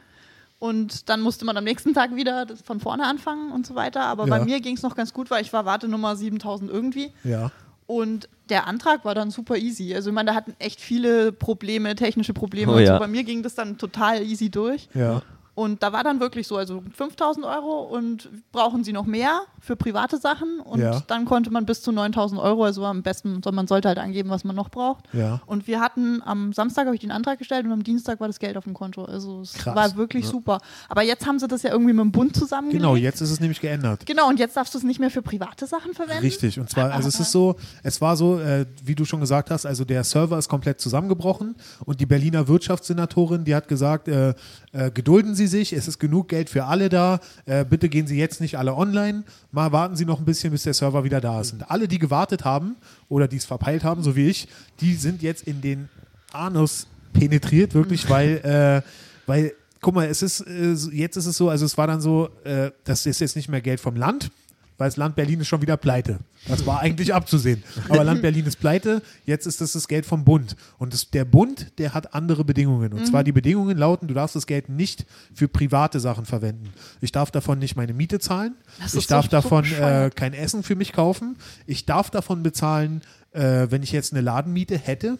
[0.64, 4.00] Und dann musste man am nächsten Tag wieder das von vorne anfangen und so weiter.
[4.04, 4.38] Aber Ja.
[4.38, 7.12] bei mir ging es noch ganz gut, weil ich war Wartenummer 7000 irgendwie.
[7.22, 7.50] Ja.
[7.86, 9.94] Und der Antrag war dann super easy.
[9.94, 12.72] Also ich meine, da hatten echt viele Probleme, technische Probleme.
[12.72, 12.94] Oh und ja.
[12.94, 12.98] so.
[12.98, 14.88] Bei mir ging das dann total easy durch.
[14.94, 15.20] Ja.
[15.54, 19.76] Und da war dann wirklich so, also 5000 Euro und brauchen Sie noch mehr für
[19.76, 20.58] private Sachen?
[20.60, 21.00] Und Ja.
[21.06, 24.30] dann konnte man bis zu 9000 Euro, also am besten, soll- man sollte halt angeben,
[24.30, 25.04] was man noch braucht.
[25.12, 25.40] Ja.
[25.46, 28.40] Und wir hatten am Samstag habe ich den Antrag gestellt und am Dienstag war das
[28.40, 29.04] Geld auf dem Konto.
[29.04, 29.76] Also es Krass.
[29.76, 30.58] war wirklich super.
[30.88, 32.82] Aber jetzt haben sie das ja irgendwie mit dem Bund zusammengelegt.
[32.82, 34.06] Genau, jetzt ist es nämlich geändert.
[34.06, 36.22] Genau, und jetzt darfst du es nicht mehr für private Sachen verwenden.
[36.24, 39.50] Richtig, und zwar, also es ist so, es war so, äh, wie du schon gesagt
[39.52, 44.34] hast, also der Server ist komplett zusammengebrochen und die Berliner Wirtschaftssenatorin, die hat gesagt, äh,
[44.72, 48.18] äh, gedulden Sie sich, es ist genug Geld für alle da, äh, bitte gehen Sie
[48.18, 51.40] jetzt nicht alle online, mal warten Sie noch ein bisschen, bis der Server wieder da
[51.40, 51.52] ist.
[51.52, 52.76] Und alle, die gewartet haben
[53.08, 54.48] oder die es verpeilt haben, so wie ich,
[54.80, 55.88] die sind jetzt in den
[56.32, 58.82] Anus penetriert, wirklich, weil, äh,
[59.26, 62.30] weil guck mal, es ist, äh, jetzt ist es so, also es war dann so,
[62.44, 64.30] äh, das ist jetzt nicht mehr Geld vom Land,
[64.78, 66.18] weil das Land Berlin ist schon wieder pleite.
[66.48, 67.62] Das war eigentlich abzusehen.
[67.88, 70.56] Aber Land Berlin ist pleite, jetzt ist das das Geld vom Bund.
[70.78, 72.92] Und das, der Bund, der hat andere Bedingungen.
[72.92, 76.72] Und zwar die Bedingungen lauten, du darfst das Geld nicht für private Sachen verwenden.
[77.00, 78.54] Ich darf davon nicht meine Miete zahlen.
[78.80, 81.36] Das Ich darf so davon äh, kein Essen für mich kaufen.
[81.66, 83.02] Ich darf davon bezahlen,
[83.34, 85.18] äh, wenn ich jetzt eine Ladenmiete hätte,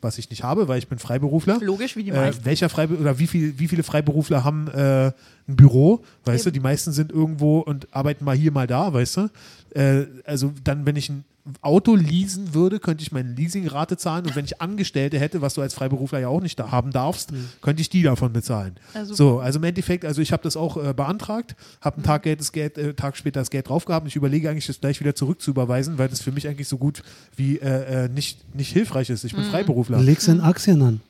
[0.00, 1.58] was ich nicht habe, weil ich bin Freiberufler.
[1.60, 2.44] Logisch, wie die Äh, meisten.
[2.44, 5.06] welcher Freibe oder wie, viel, wie viele Freiberufler haben äh,
[5.48, 6.48] ein Büro, weißt du?
[6.50, 6.54] Eben.
[6.54, 9.30] Die meisten sind irgendwo und arbeiten mal hier, mal da, weißt du?
[9.74, 11.24] Äh, also dann, wenn ich ein
[11.60, 15.62] Auto leasen würde, könnte ich meine Leasingrate zahlen und wenn ich Angestellte hätte, was du
[15.62, 17.32] als Freiberufler ja auch nicht da haben darfst,
[17.62, 18.76] könnte ich die davon bezahlen.
[18.92, 19.14] Super.
[19.14, 22.40] so, also im Endeffekt, also ich habe das auch äh, beantragt, habe einen Tag, Geld,
[22.40, 25.00] das Geld, äh, Tag später das Geld drauf gehabt und ich überlege eigentlich, das gleich
[25.00, 27.02] wieder zurückzuüberweisen, weil das für mich eigentlich so gut
[27.36, 29.24] wie äh, äh, nicht, nicht hilfreich ist.
[29.24, 30.00] Ich bin Freiberufler.
[30.00, 31.00] Legst in Aktien an.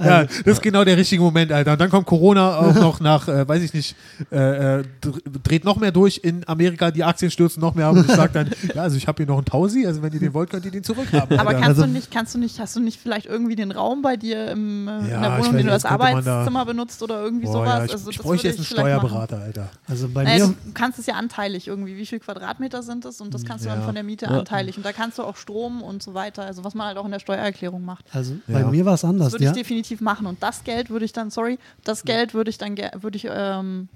[0.00, 1.72] Ja, das ist genau der richtige Moment, Alter.
[1.72, 3.96] Und dann kommt Corona auch noch nach, äh, weiß ich nicht,
[4.32, 7.96] äh, äh, dr- dreht noch mehr durch in Amerika, die Aktien stürzen noch mehr ab
[7.96, 10.20] und ich sage dann, ja, also ich habe hier noch einen Tausi, also wenn ihr
[10.20, 11.38] den wollt, könnt ihr den zurückhaben.
[11.38, 14.02] Aber kannst Also- du nicht, kannst du nicht, hast du nicht vielleicht irgendwie den Raum
[14.02, 17.22] bei dir im, äh, Ja, in der Wohnung, weiß den du als Arbeitszimmer benutzt oder
[17.22, 17.66] irgendwie Boah, sowas?
[17.78, 19.08] ja, ich, also, ich das bräuchte jetzt einen vielleicht machen.
[19.08, 19.68] Steuerberater, Alter.
[19.88, 23.20] Also bei Naja, mir, du kannst es ja anteilig irgendwie, wie viel Quadratmeter sind es
[23.20, 23.76] und das kannst du Ja.
[23.76, 26.64] dann von der Miete anteilig und da kannst du auch Strom und so weiter, also
[26.64, 27.20] was man halt auch in der
[27.54, 28.04] Steuererklärung macht.
[28.12, 28.60] also Ja.
[28.60, 29.32] bei mir war es Das anders.
[29.32, 29.50] würde Ja?
[29.50, 32.76] ich definitiv machen und das Geld würde ich dann, sorry, das Geld würde ich dann
[33.00, 33.88] würde ich ähm,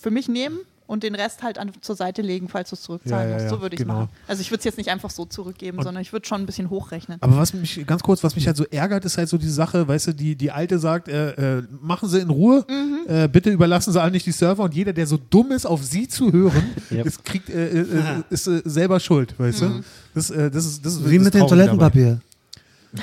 [0.00, 3.30] für mich nehmen und den Rest halt an, zur Seite legen, falls du es zurückzahlen
[3.30, 3.54] Ja, ja, musst.
[3.54, 4.00] So würde ich es genau.
[4.00, 4.08] machen.
[4.26, 6.46] Also ich würde es jetzt nicht einfach so zurückgeben, Und- sondern ich würde schon ein
[6.46, 7.18] bisschen hochrechnen.
[7.22, 9.88] Aber was mich, ganz kurz, was mich halt so ärgert, ist halt so die Sache,
[9.88, 12.98] weißt du, die, die Alte sagt, äh, äh, machen Sie in Ruhe, Mhm.
[13.10, 15.82] äh, bitte überlassen Sie alle nicht die Server und jeder, der so dumm ist, auf
[15.82, 17.06] Sie zu hören, Yep.
[17.06, 19.66] ist, kriegt, äh, äh, ist äh, selber schuld, weißt Mhm.
[19.78, 19.84] du?
[20.14, 22.18] Das, äh, das ist, das ist Wie das mit dem Traurige dabei.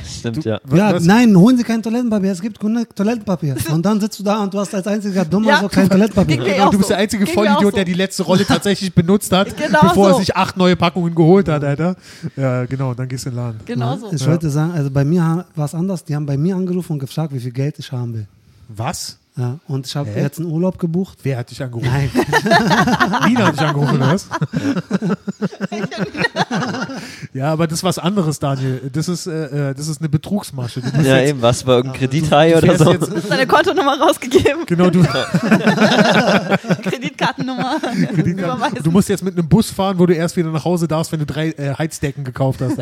[0.05, 0.59] Stimmt, ja.
[0.73, 1.03] Ja, Was?
[1.03, 2.31] nein, holen Sie kein Toilettenpapier.
[2.31, 3.55] Es gibt keine Toilettenpapier.
[3.71, 5.59] Und dann sitzt du da und du hast als einziger Dummer Ja.
[5.61, 6.37] so kein Toilettenpapier.
[6.37, 7.71] Genau, du bist der einzige Ging Vollidiot, so.
[7.71, 10.19] der die letzte Rolle tatsächlich benutzt hat, Genau bevor er so.
[10.19, 11.95] sich acht neue Packungen geholt hat, Alter.
[12.35, 13.59] Ja, genau, dann gehst du in den Laden.
[13.65, 14.11] Genau so.
[14.11, 14.27] Ich Ja.
[14.27, 16.03] wollte sagen, also bei mir war es anders.
[16.03, 18.27] Die haben bei mir angerufen und gefragt, wie viel Geld ich haben will.
[18.67, 19.18] Was?
[19.39, 21.19] Ja, und ich habe jetzt einen Urlaub gebucht.
[21.23, 21.87] Wer hat dich angerufen?
[21.89, 22.11] Nein,
[23.25, 24.27] Nina hat dich angerufen, oder was?
[27.33, 28.89] ja, aber das ist was anderes, Daniel.
[28.91, 30.81] Das ist, äh, äh, das ist eine Betrugsmasche.
[30.81, 32.91] Du Ja, jetzt, eben, was war irgendein Kredithai oder so?
[32.91, 35.03] jetzt, Seine Kontonummer rausgegeben, genau, du,
[36.83, 37.77] Kreditkartennummer.
[38.11, 38.83] überweisen.
[38.83, 41.19] du musst jetzt mit einem Bus fahren, wo du erst wieder nach Hause darfst, wenn
[41.19, 42.77] du drei äh, Heizdecken gekauft hast.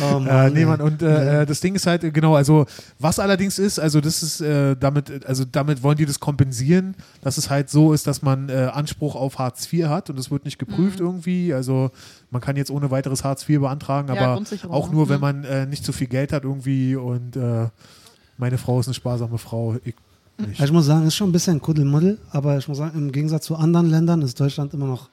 [0.00, 0.66] Oh Äh, Mann, nee, ey.
[0.66, 2.66] Mann, und äh, äh, das Ding ist halt, äh, genau, also
[2.98, 7.38] was allerdings ist, also das ist äh, damit, also damit wollen die das kompensieren, dass
[7.38, 10.44] es halt so ist, dass man äh, Anspruch auf Hartz IV hat und es wird
[10.44, 11.52] nicht geprüft irgendwie.
[11.54, 11.90] Also
[12.30, 15.20] man kann jetzt ohne weiteres Hartz IV beantragen, Ja, aber auch nur, wenn Mhm.
[15.20, 17.68] man äh, nicht so viel Geld hat irgendwie und äh,
[18.36, 19.76] meine Frau ist eine sparsame Frau.
[19.84, 19.94] Ich
[20.46, 20.60] nicht.
[20.60, 23.46] Ich muss sagen, es ist schon ein bisschen Kuddelmuddel, aber ich muss sagen, im Gegensatz
[23.46, 25.08] zu anderen Ländern ist Deutschland immer noch,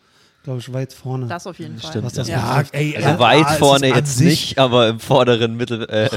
[0.46, 1.28] glaube ich, weit vorne.
[1.28, 1.90] Das auf jeden Fall.
[1.90, 2.54] Stimmt, was das ja.
[2.54, 2.74] betrifft.
[2.74, 6.10] ey, Also ja, weit ist vorne jetzt nicht, aber im vorderen Mittel, äh,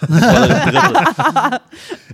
[0.00, 1.60] im vorderen Drittel.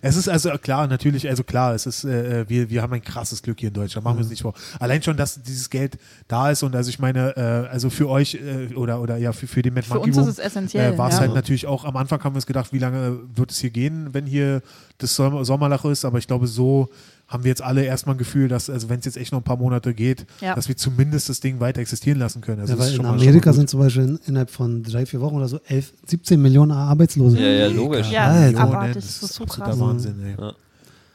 [0.02, 3.42] Es ist also klar, natürlich, also klar, es ist, äh, wir, wir haben ein krasses
[3.42, 4.54] Glück hier in Deutschland, machen wir uns nicht vor.
[4.78, 5.96] Allein schon, dass dieses Geld
[6.28, 9.46] da ist und also ich meine, äh, also für euch äh, oder, oder ja, für,
[9.46, 10.94] für den Mad Für uns ist es essentiell.
[10.94, 11.20] äh, war es ja.
[11.20, 14.12] halt natürlich auch, am Anfang haben wir uns gedacht, wie lange wird es hier gehen,
[14.12, 14.62] wenn hier
[14.98, 16.90] das Sommer Sommerloch ist, aber ich glaube, so
[17.30, 19.44] haben wir jetzt alle erstmal ein Gefühl, dass, also wenn es jetzt echt noch ein
[19.44, 20.54] paar Monate geht, Ja.
[20.56, 22.60] dass wir zumindest das Ding weiter existieren lassen können.
[22.60, 25.48] Also Ja, weil in Amerika sind zum Beispiel in, innerhalb von drei, vier Wochen oder
[25.48, 27.38] so 11, 17 Millionen Arbeitslose.
[27.40, 28.10] Ja, ja, logisch.
[28.10, 28.60] Ja, Alter.
[28.60, 28.94] abartig.
[28.96, 29.80] Das Das ist so absoluter krass.
[29.80, 30.34] Wahnsinn, ey.
[30.38, 30.52] Ja.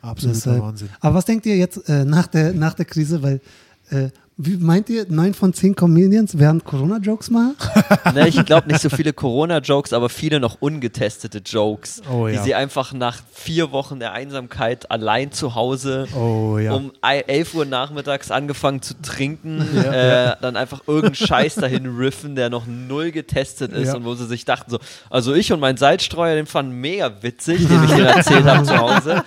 [0.02, 0.90] Absoluter Deshalb- Wahnsinn.
[1.02, 3.22] Aber was denkt ihr jetzt äh, nach, der, nach der Krise?
[3.22, 3.42] Weil,
[3.90, 7.56] äh, wie meint ihr, neun von zehn Comedians werden Corona-Jokes machen?
[8.14, 12.44] Ne, ich glaube nicht so viele Corona-Jokes, aber viele noch ungetestete Jokes, Oh, die ja.
[12.44, 16.74] sie einfach nach vier Wochen der Einsamkeit allein zu Hause Oh ja.
[16.74, 22.36] um ei- 11 Uhr nachmittags angefangen zu trinken, äh, dann einfach irgendeinen Scheiß dahin riffen,
[22.36, 23.96] der noch null getestet ist Ja.
[23.96, 27.58] und wo sie sich dachten so, also ich und mein Salzstreuer, den fanden mega witzig,
[27.68, 29.24] den ich denen erzählt habe zu Hause.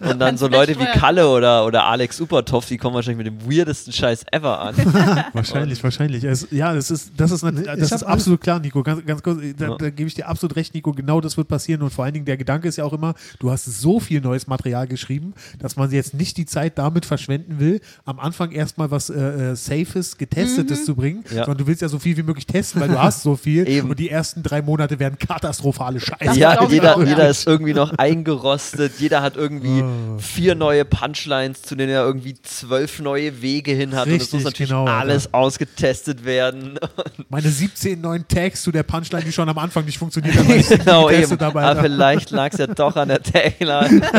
[0.00, 0.84] Und dann so Leute wie.
[0.98, 4.74] Kalle oder, oder Alex Upertoff, die kommen wahrscheinlich mit dem weirdesten Scheiß ever an.
[5.32, 6.24] Wahrscheinlich, wahrscheinlich.
[6.24, 8.82] Es, ja, das ist, das ist, das ist absolut klar, Nico.
[8.82, 9.76] Ganz, ganz kurz, da, Ja.
[9.76, 10.92] da gebe ich dir absolut recht, Nico.
[10.92, 11.82] Genau das wird passieren.
[11.82, 14.46] Und vor allen Dingen der Gedanke ist ja auch immer, du hast so viel neues
[14.46, 19.10] Material geschrieben, dass man jetzt nicht die Zeit damit verschwenden will, am Anfang erstmal was
[19.10, 21.44] äh, äh, Safes, Getestetes zu bringen, Ja.
[21.44, 23.68] sondern du willst ja so viel wie möglich testen, weil du hast so viel.
[23.68, 23.90] Eben.
[23.90, 26.38] Und die ersten drei Monate werden katastrophale Scheiße.
[26.38, 30.18] Ja, jeder, jeder ist irgendwie noch eingerostet, jeder hat irgendwie Oh.
[30.18, 34.06] vier neue Punchlines, zu denen er irgendwie zwölf neue Wege hin hat.
[34.06, 34.98] und Richtig, muss natürlich genau, Alter.
[34.98, 36.78] alles ausgetestet werden.
[37.28, 40.46] Meine 17 neuen Tags zu der Punchline, die schon am Anfang nicht funktioniert haben,
[40.78, 41.30] genau, eben.
[41.30, 41.44] habe.
[41.46, 41.80] Aber Alter.
[41.82, 44.02] vielleicht lag es ja doch an der Tagline.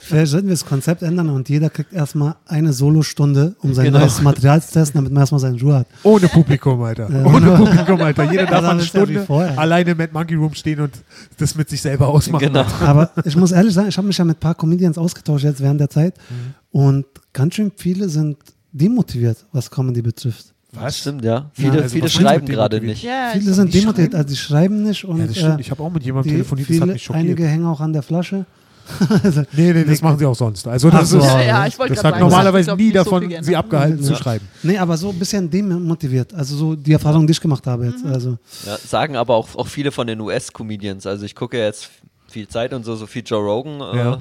[0.00, 4.00] Vielleicht sollten wir das Konzept ändern und jeder kriegt erstmal eine Solostunde, um sein Genau.
[4.00, 5.86] neues Material zu testen, damit man erstmal seine Ruhe hat.
[6.02, 7.08] Ohne Publikum, Alter.
[7.10, 7.24] Ja.
[7.24, 8.30] Ohne Publikum, Alter.
[8.30, 10.92] Jeder darf eine Stunde alleine im Mad Monkey Room stehen und
[11.38, 12.46] das mit sich selber ausmachen.
[12.46, 12.64] genau.
[12.80, 15.60] Aber ich muss ehrlich sagen, ich habe mich ja mit ein paar Comedians ausgetauscht jetzt
[15.60, 16.54] während der Zeit Mhm.
[16.76, 18.36] Und ganz schön viele sind
[18.72, 20.46] demotiviert, was Comedy betrifft.
[20.72, 21.50] Das stimmt, ja.
[21.54, 23.02] Viele, also viele was schreiben gerade nicht.
[23.02, 24.16] Ja, viele ich- sind demotiviert, schreiben?
[24.16, 25.58] also die schreiben nicht und Ja, das stimmt.
[25.58, 27.24] äh, Ich habe auch mit jemandem die, telefoniert, das hat mich schockiert.
[27.24, 28.44] einige hängen auch an der Flasche
[29.52, 30.68] Nee, nee, das machen sie auch sonst.
[30.68, 33.44] Also das so, ist, Ja, ja, das hat sagen, normalerweise nie so davon geändert.
[33.44, 34.16] sie abgehalten zu Ja.
[34.18, 34.46] schreiben.
[34.62, 36.32] Nee, aber so ein bisschen demotiviert.
[36.34, 38.04] Also so die Erfahrung, die ich gemacht habe jetzt.
[38.06, 41.04] Also Ja, sagen aber auch, auch viele von den US-Comedians.
[41.06, 41.88] Also ich gucke jetzt
[42.28, 44.20] viel Zeit und so, so viel Joe Rogan äh, Ja.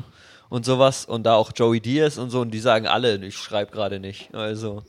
[0.50, 3.72] Und sowas und da auch Joey Diaz und so und die sagen alle, ich schreibe
[3.72, 4.34] gerade nicht.
[4.34, 4.84] Also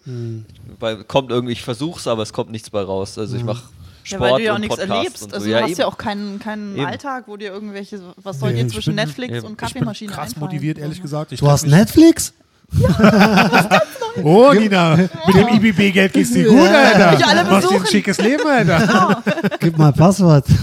[0.79, 3.19] weil kommt irgendwie, ich versuch's, aber es kommt nichts bei raus.
[3.19, 5.25] Also ich mache Ja, Sport weil du ja auch nichts Podcast erlebst.
[5.35, 5.45] Also so.
[5.47, 5.81] du Ja, hast eben.
[5.81, 6.87] ja auch keinen, keinen Eben.
[6.87, 9.39] Alltag, wo dir irgendwelche, was soll Nee, dir zwischen bin- Netflix eben.
[9.47, 10.41] und Ich bin Kaffeemaschine krass einfallen?
[10.53, 11.33] motiviert, ehrlich gesagt.
[11.33, 12.33] Ich du hast Netflix?
[14.23, 17.13] Oh, Nina, mit dem IBB-Geld geht's dir gut, Alter.
[17.19, 17.87] Ich alle Machst dir ein besuchen.
[17.87, 19.23] schickes Leben, Alter.
[19.61, 20.45] Gib mal Passwort.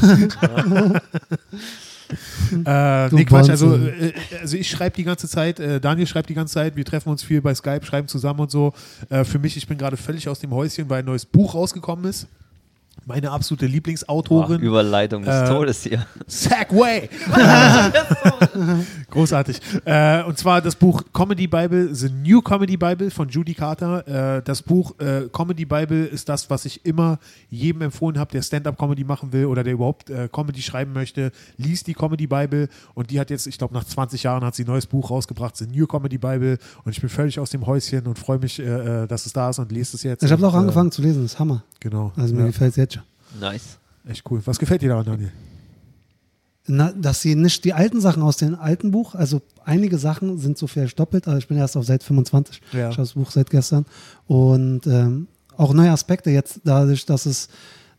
[2.65, 6.33] Äh, nee, Quatsch, also, äh, also ich schreibe die ganze Zeit, äh, Daniel schreibt die
[6.33, 8.73] ganze Zeit, wir treffen uns viel bei Skype, schreiben zusammen und so.
[9.09, 12.05] Äh, für mich, ich bin gerade völlig aus dem Häuschen, weil ein neues Buch rausgekommen
[12.05, 12.27] ist.
[13.05, 14.61] Meine absolute Boah, Lieblingsautorin.
[14.61, 16.05] Überleitung des Äh, Todes hier.
[16.27, 17.09] Segway!
[19.13, 19.62] Großartig.
[19.86, 24.38] Äh, und zwar das Buch Comedy Bible, The New Comedy Bible von Judy Carter.
[24.38, 27.19] Äh, das Buch äh, Comedy Bible ist das, was ich immer
[27.52, 31.32] jedem empfohlen habe, der Stand-Up-Comedy machen will oder der überhaupt äh, Comedy schreiben möchte.
[31.58, 34.63] Liest die Comedy Bible und die hat jetzt, ich glaube, nach 20 Jahren hat sie
[34.63, 36.58] ein neues Buch rausgebracht, The New Comedy Bible.
[36.84, 39.52] Und ich bin völlig aus dem Häuschen und freue mich, äh, äh, dass es da
[39.52, 40.23] ist und lese es jetzt.
[40.23, 41.63] Ich habe Und, auch angefangen zu lesen, das ist Hammer.
[41.80, 42.12] Genau.
[42.15, 43.04] Also mir ja, gefällt es jetzt schon.
[43.39, 43.78] Nice.
[44.08, 44.41] echt cool.
[44.45, 45.32] Was gefällt dir daran, Daniel?
[46.65, 50.58] Na, dass sie nicht die alten Sachen aus dem alten Buch, also einige Sachen sind
[50.58, 52.62] so vielleicht doppelt, aber ich bin erst auf Seite 25.
[52.71, 52.80] Ja.
[52.80, 53.86] Ich habe das Buch seit gestern.
[54.28, 57.49] Und ähm, auch neue Aspekte jetzt, dadurch, dass es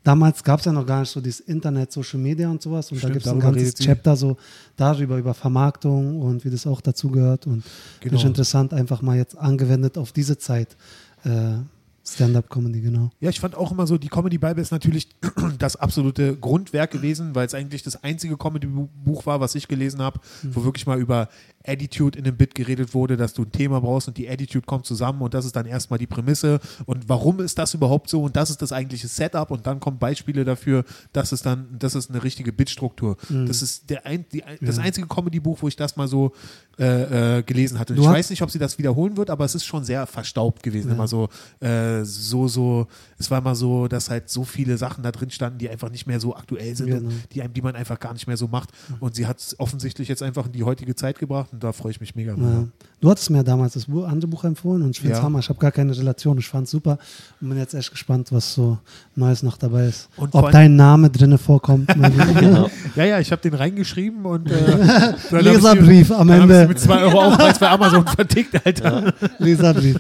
[0.03, 2.91] damals gab es ja noch gar nicht so dieses Internet, Social Media und sowas.
[2.91, 3.75] Und da Stimmt, gibt es ein ganzes.
[3.75, 4.37] Chapter so
[4.77, 7.47] darüber, über Vermarktung und wie das auch dazugehört.
[7.47, 7.65] Und Genau.
[8.01, 10.77] finde ich interessant, einfach mal jetzt angewendet auf diese Zeit.
[11.25, 11.57] Äh,
[12.07, 13.11] Stand-up-Comedy, genau.
[13.19, 15.09] Ja, ich fand auch immer so, die Comedy Bible ist natürlich
[15.59, 20.21] das absolute Grundwerk gewesen, weil es eigentlich das einzige Comedy-Buch war, was ich gelesen habe,
[20.43, 21.29] wo wirklich mal über
[21.67, 24.85] Attitude in einem Bit geredet wurde, dass du ein Thema brauchst und die Attitude kommt
[24.85, 28.37] zusammen und das ist dann erstmal die Prämisse und warum ist das überhaupt so und
[28.37, 32.11] das ist das eigentliche Setup und dann kommen Beispiele dafür, dass es dann, das ist
[32.11, 33.17] eine richtige Bit-Struktur.
[33.47, 36.33] Das ist der ein, die, das einzige Comedy-Buch, wo ich das mal so
[36.79, 37.95] äh, äh, gelesen hatte.
[37.95, 40.91] Ich weiß nicht, ob sie das wiederholen wird, aber es ist schon sehr verstaubt gewesen.
[40.91, 41.29] Immer so,
[41.61, 42.87] äh, so, so,
[43.19, 46.07] es war immer so, dass halt so viele Sachen da drin standen, die einfach nicht
[46.07, 47.11] mehr so aktuell sind Genau.
[47.33, 48.71] die, einem, die man einfach gar nicht mehr so macht.
[49.01, 51.93] Und sie hat es offensichtlich jetzt einfach in die heutige Zeit gebracht und da freue
[51.93, 52.65] ich mich mega Ja.
[53.01, 55.25] Du hattest mir damals das Buch, andere Buch empfohlen und ich finde es Ja.
[55.25, 55.39] Hammer.
[55.41, 56.39] Ich habe gar keine Relation.
[56.39, 56.99] Ich fand es super
[57.41, 58.79] und bin jetzt echt gespannt, was so
[59.15, 60.09] Neues noch dabei ist.
[60.17, 61.91] Und Ob dein Name drinne vorkommt.
[62.35, 62.69] Genau.
[62.97, 66.67] Ja, ja, ich habe den reingeschrieben und äh, Leserbrief am Ende.
[66.69, 69.13] mit 2 Euro Aufpreis bei Amazon vertickt, Alter.
[69.39, 69.97] Leserbrief.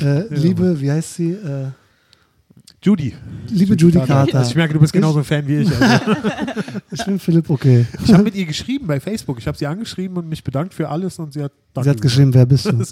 [0.00, 1.32] Äh, liebe, wie heißt sie?
[1.32, 1.70] Äh,
[2.88, 3.12] Judy.
[3.50, 4.38] liebe Judy Carter.
[4.38, 5.68] Also ich merke, du bist genauso ein Fan wie ich.
[5.68, 6.12] Also.
[6.90, 7.84] Ich bin Philipp, okay.
[8.02, 9.38] Ich habe mit ihr geschrieben bei Facebook.
[9.38, 12.00] Ich habe sie angeschrieben und mich bedankt für alles und sie hat Sie Danke hat
[12.02, 12.72] geschrieben, wer bist du?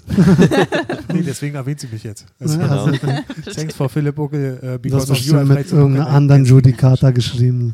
[1.13, 2.25] Nee, deswegen erwähnt sie mich jetzt.
[2.39, 2.91] Also, Ja, also,
[3.55, 6.73] Thanks for Philip Uckel, uh, du hast because of you bestimmt mit irgendeiner anderen Judy
[6.73, 7.73] Carter geschrieben.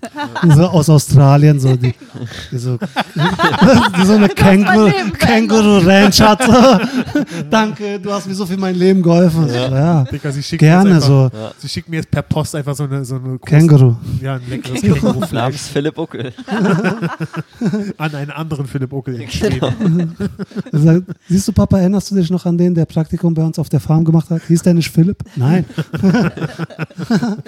[0.55, 1.93] so aus Australien, so die,
[2.51, 4.91] die so, die so eine Känguru.
[5.17, 6.41] Känguru Ranch hat.
[7.49, 9.47] Danke, du hast mir so viel mein Leben geholfen.
[9.47, 10.03] Ja, ja.
[10.03, 11.29] Digga, sie schickt mir gerne so.
[11.57, 13.95] Sie schickt mir jetzt per Post einfach so eine, so eine Känguru.
[14.21, 16.31] Ja, ein leckeres Kängurufleisch Namens Philipp Uckel.
[17.97, 19.59] an einen anderen Philipp Uckel in Schweden.
[19.79, 20.11] Genau.
[20.71, 23.69] Sagt, Siehst du, Papa, erinnerst du dich noch an den, der Praktikum bei uns auf
[23.69, 24.43] der Farm gemacht hat?
[24.47, 25.23] Hieß der nicht Philipp?
[25.35, 25.65] Nein.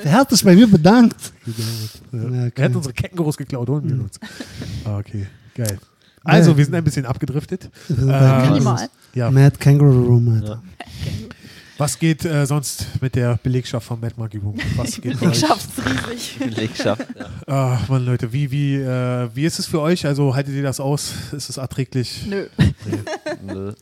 [0.03, 1.33] der hat sich bei mir bedankt.
[1.45, 2.19] Ja.
[2.19, 2.51] Ja, okay.
[2.55, 4.19] Er hat unsere Kängurus geklaut, holen wir uns.
[4.83, 5.77] Ah, Okay, geil.
[6.23, 7.69] Also, wir sind ein bisschen abgedriftet.
[7.87, 8.89] Ähm, bei Minimal.
[9.13, 10.63] Ja, Mad Kangaroo Room, Alter.
[11.77, 14.55] Was geht äh, sonst mit der Belegschaft von Mad Monkey Room?
[14.75, 16.39] Was geht schaff's riesig.
[16.39, 17.05] Belegschaft.
[17.17, 17.29] Ja.
[17.47, 20.05] Ach, Mann, Leute, wie, wie, äh, wie ist es für euch?
[20.05, 21.11] Also, haltet ihr das aus?
[21.31, 22.25] Ist es erträglich?
[22.27, 22.47] Nö.
[23.45, 23.73] Nö.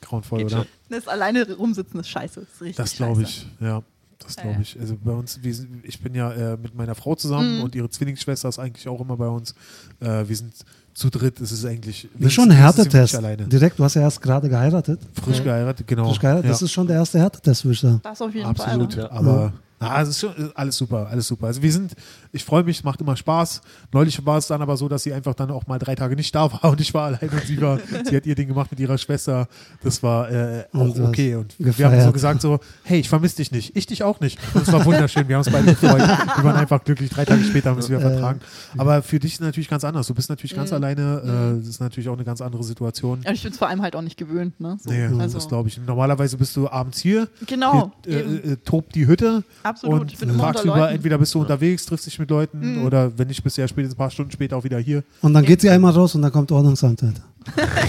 [0.00, 0.56] Grauenvoll, Geht oder?
[0.58, 0.66] schon.
[0.88, 2.40] Das alleine rumsitzen ist scheiße.
[2.40, 3.82] Das ist richtig Das glaube ich, ja.
[4.18, 4.78] Das glaube ich.
[4.78, 7.64] Also bei uns, wir sind, ich bin ja äh, mit meiner Frau zusammen Mhm.
[7.64, 9.52] und ihre Zwillingsschwester ist eigentlich auch immer bei uns.
[10.00, 10.54] Äh, wir sind
[10.94, 11.40] zu dritt.
[11.40, 12.08] Es ist eigentlich.
[12.14, 13.14] Das ist schon ein Härtetest.
[13.16, 13.44] Alleine.
[13.44, 15.00] Direkt, du hast ja erst gerade geheiratet.
[15.22, 16.08] Frisch geheiratet, genau.
[16.08, 16.50] Frisch geheiratet.
[16.50, 16.64] Das ja.
[16.66, 18.00] ist schon der erste Härtetest, würde ich sagen.
[18.02, 18.94] Das auf jeden Absolut.
[18.94, 19.04] Fall.
[19.04, 19.10] Ja.
[19.10, 21.46] Aber ah, es ist schon äh, alles super, alles super.
[21.46, 21.92] Also wir sind,
[22.32, 23.60] ich freue mich, es macht immer Spaß.
[23.92, 26.34] Neulich war es dann aber so, dass sie einfach dann auch mal drei Tage nicht
[26.34, 28.80] da war und ich war allein und sie war, sie hat ihr Ding gemacht mit
[28.80, 29.48] ihrer Schwester.
[29.82, 31.34] Das war äh, auch okay.
[31.36, 31.92] Und wir gefeiert.
[31.92, 34.38] haben so gesagt so, hey, ich vermisse dich nicht, ich dich auch nicht.
[34.54, 35.28] Und es war wunderschön.
[35.28, 36.00] Wir haben uns beide gefreut.
[36.00, 37.10] Wir waren einfach glücklich.
[37.10, 38.40] Drei Tage später haben wir es wieder vertragen.
[38.78, 40.06] Aber für dich ist es natürlich ganz anders.
[40.06, 40.76] Du bist natürlich ganz Mhm.
[40.76, 41.56] alleine.
[41.56, 43.18] Äh, das ist natürlich auch eine ganz andere Situation.
[43.18, 44.58] Und ich bin es vor allem halt auch nicht gewöhnt.
[44.58, 44.78] Ne?
[44.82, 44.90] So.
[44.90, 45.78] Nee, also, das glaube ich.
[45.86, 47.92] Normalerweise bist du abends hier, Genau.
[48.06, 50.00] hier äh, äh, tobt die Hütte Absolut.
[50.00, 52.84] und ich bin immer unter tagsüber entweder bist du unterwegs, triffst dich mit Leuten Mhm.
[52.84, 55.02] oder wenn nicht, bist du ja spätestens ein paar Stunden später auch wieder hier.
[55.20, 57.22] Und dann geht sie einmal raus und dann kommt Ordnungsamt, Alter.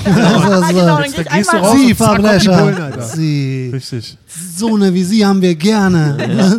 [0.06, 2.58] Also, genau, dann gehst du raus Sie, Verbrecher.
[2.58, 3.02] Alter.
[3.02, 3.70] Sie.
[3.74, 4.18] Richtig.
[4.58, 6.18] So eine wie Sie haben wir gerne.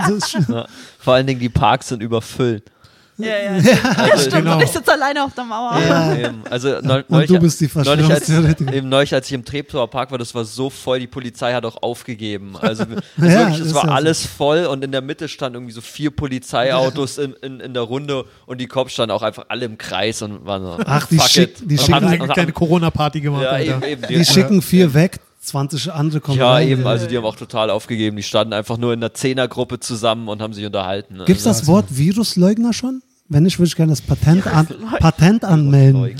[0.48, 0.66] Ja.
[0.98, 2.70] Vor allen Dingen die Parks sind überfüllt.
[3.16, 3.56] Ja, ja.
[4.08, 4.34] ja stimmt.
[4.34, 4.56] genau.
[4.56, 5.78] Und ich sitze alleine auf der Mauer.
[5.78, 6.14] Ja.
[6.16, 6.42] Eben.
[6.50, 9.88] Also neu- Und neulich, du bist die neulich, als, eben neulich, als ich im Treptower
[9.88, 12.56] Park war, das war so voll, die Polizei hat auch aufgegeben.
[12.60, 13.94] Also, also Ja, wirklich, es war ja so.
[13.94, 17.82] alles voll und in der Mitte standen irgendwie so vier Polizeiautos in, in, in der
[17.84, 21.18] Runde und die Cops standen auch einfach alle im Kreis und waren so, Ach, die
[21.18, 21.70] fuck schick- it.
[21.70, 24.02] die schicken haben- Eine und kleine haben- Corona-Party gemacht, Ja, eben, eben.
[24.08, 26.68] Die schicken vier weg, 20 andere kommen Ja, rein.
[26.68, 28.16] eben, also die haben auch total aufgegeben.
[28.16, 31.16] Die standen einfach nur in einer Zehnergruppe zusammen und haben sich unterhalten.
[31.26, 33.02] Gibt es Also, das Wort Virusleugner schon?
[33.28, 34.66] Wenn nicht, würde ich gerne das Patent, an,
[35.00, 36.14] Patent anmelden.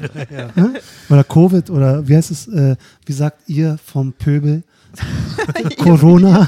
[0.57, 0.71] Ja?
[1.11, 4.63] Oder Covid oder wie heißt es, äh, wie sagt ihr vom Pöbel?
[5.79, 6.47] Corona?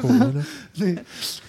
[0.00, 0.44] Corona.
[0.76, 0.96] nee.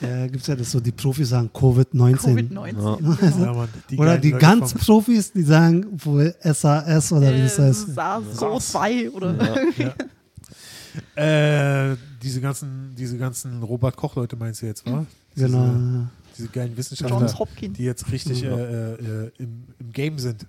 [0.01, 2.17] Ja, gibt es ja das so, die Profis sagen Covid-19.
[2.49, 3.43] Covid-19.
[3.45, 7.33] Ja, Mann, die Oder geilen die Leute ganz vom- Profis, die sagen wohl SAS oder
[7.33, 7.89] wie das Äh, heißt.
[7.95, 9.35] SARS-CoV-2 oder
[11.15, 15.06] Äh, diese ganzen, diese ganzen Robert-Koch-Leute meinst du jetzt, wa?
[15.36, 15.65] Genau.
[15.67, 17.78] Diese, diese geilen Wissenschaftler, Johns Hopkins.
[17.78, 18.58] die jetzt richtig Ja.
[18.58, 20.45] äh, äh, im, im Game sind.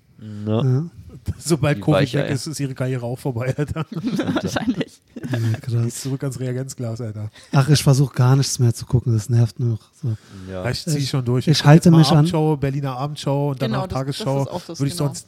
[0.47, 0.85] Ja.
[1.39, 3.85] Sobald Covid weg ist, ist ihre Karriere auch vorbei, Alter.
[4.43, 5.01] Wahrscheinlich.
[5.31, 6.01] ja, krass.
[6.01, 7.31] Zurück ans Reagenzglas, Alter.
[7.53, 9.81] Ach, ich versuche gar nichts mehr zu gucken, das nervt nur noch.
[10.03, 10.17] So.
[10.51, 10.69] Ja.
[10.71, 11.47] Ich zieh Ich- schon durch.
[11.47, 14.45] ich guck halte mich an- Abendschau, Berliner Abendschau und Genau, danach das- Tagesschau.
[14.45, 15.07] Würde ich genau.
[15.07, 15.27] sonst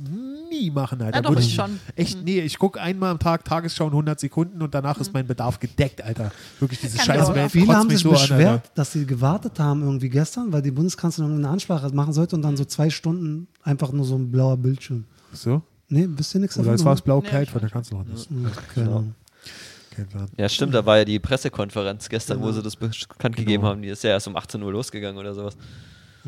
[0.50, 1.16] nie machen, Alter.
[1.16, 1.80] Ja, doch, Würde ich schon.
[1.96, 2.24] Echt, Mhm.
[2.24, 5.60] nee, ich gucke einmal am Tag Tagesschau in 100 Sekunden und danach ist mein Bedarf
[5.60, 6.30] gedeckt, Alter.
[6.60, 7.34] Wirklich, diese Kann scheiß ich.
[7.34, 8.70] Welt Viele haben sich so an, beschwert, Alter.
[8.74, 12.56] dass sie gewartet haben irgendwie gestern, weil die Bundeskanzlerin eine Ansprache machen sollte und dann
[12.56, 15.04] so zwei Stunden einfach nur so ein blauer Bildschirm.
[15.32, 15.62] So?
[15.92, 17.04] Nee, wisst ihr nichts Oder es war das davon?
[17.04, 18.06] blaue Nee, Kleid ich von der Kanzlerin.
[18.28, 19.14] Hm, Ahnung.
[19.94, 20.28] kein Plan.
[20.38, 22.56] ja, stimmt, da war ja die Pressekonferenz gestern, wo Genau.
[22.56, 23.82] sie das bekannt gegeben haben.
[23.82, 25.56] Die ist ja erst um 18 Uhr losgegangen oder sowas.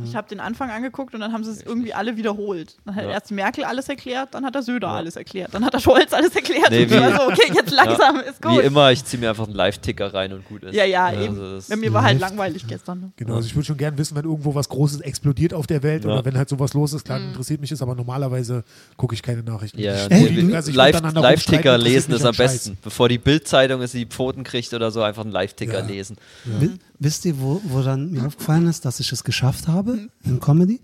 [0.03, 2.77] Ich habe den Anfang angeguckt und dann haben sie es irgendwie alle wiederholt.
[2.85, 3.11] Dann hat Ja.
[3.11, 4.95] erst Merkel alles erklärt, dann hat der Söder Ja.
[4.95, 6.71] alles erklärt, dann hat der Scholz alles erklärt.
[6.71, 8.53] Nee, und wie- ich war so, okay, jetzt langsam, ist gut.
[8.53, 10.75] Wie immer, ich ziehe mir einfach einen Live-Ticker rein und gut ist.
[10.75, 11.37] Ja, ja, Also eben.
[11.39, 13.01] das- Ja, mir war halt langweilig gestern.
[13.01, 13.13] ne?
[13.17, 16.05] Genau, also ich würde schon gern wissen, wenn irgendwo was Großes explodiert auf der Welt
[16.05, 16.11] Ja.
[16.13, 17.29] oder wenn halt sowas los ist, klar, Mhm.
[17.29, 18.65] interessiert mich das, aber normalerweise
[18.97, 19.79] gucke ich keine Nachrichten.
[19.81, 22.53] Ja, nee, also Live- Live-Ticker interessiert lesen ist am Scheiß.
[22.53, 22.79] besten.
[22.83, 25.85] Bevor die Bildzeitung es in die Pfoten kriegt oder so, einfach einen Live-Ticker Ja.
[25.87, 26.17] lesen.
[26.45, 30.09] Wi- Wisst ihr, wo, woran mir aufgefallen ist, dass ich es geschafft habe Mhm.
[30.25, 30.81] in Comedy?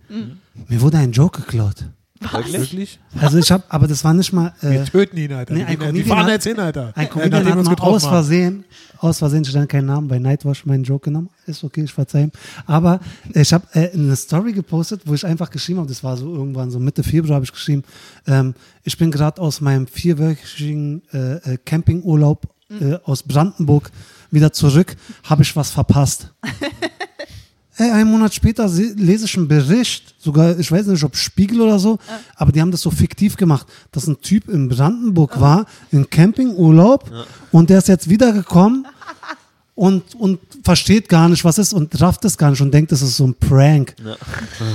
[0.69, 1.85] Mir wurde ein Joke geklaut.
[2.23, 2.53] Wirklich?
[2.53, 3.01] Wirklich?
[3.19, 4.53] Also ich habe, aber das war nicht mal.
[4.61, 5.55] Äh, Wir töten ihn, Alter.
[5.55, 6.93] Nee, die, ein die Comedian fahren hat- jetzt hin, Alter.
[6.95, 8.05] Ein Äh, Comedian wir hat uns mal aus.
[8.07, 8.65] Versehen,
[8.99, 11.31] aus Versehen, ich nenne keinen Namen, bei Nightwash meinen Joke genommen.
[11.47, 12.33] Ist okay, ich verzeih ihm.
[12.67, 13.01] Aber
[13.33, 16.71] ich habe äh, eine Story gepostet, wo ich einfach geschrieben habe, das war so irgendwann
[16.71, 17.85] so Mitte Februar habe ich geschrieben,
[18.27, 23.91] ähm, ich bin gerade aus meinem vierwöchigen äh, äh, Campingurlaub äh, aus Brandenburg
[24.31, 26.31] wieder zurück, habe ich was verpasst.
[27.77, 31.63] Ey, einen Monat später se- lese ich einen Bericht, sogar, ich weiß nicht, ob Spiegel
[31.63, 31.99] oder so,
[32.37, 37.11] aber die haben das so fiktiv gemacht, dass ein Typ in Brandenburg war, in Campingurlaub,
[37.53, 38.87] und der ist jetzt wiedergekommen
[39.75, 43.01] und, und versteht gar nicht, was ist, und rafft es gar nicht und denkt, das
[43.01, 43.95] ist so ein Prank.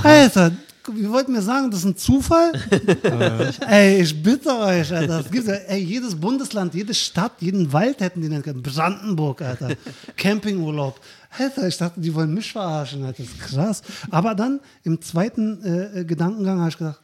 [0.02, 0.50] Alter,
[0.92, 2.52] wir wollten mir sagen, das ist ein Zufall?
[3.68, 5.22] ey, ich bitte euch, Alter.
[5.22, 8.62] Das gibt's ja, ey, jedes Bundesland, jede Stadt, jeden Wald hätten die nennen können.
[8.62, 9.70] Brandenburg, Alter.
[10.16, 11.00] Campingurlaub.
[11.38, 13.22] Alter, ich dachte, die wollen mich verarschen, Alter.
[13.22, 13.82] Das ist krass.
[14.10, 17.00] Aber dann im zweiten äh, äh, Gedankengang habe ich gedacht,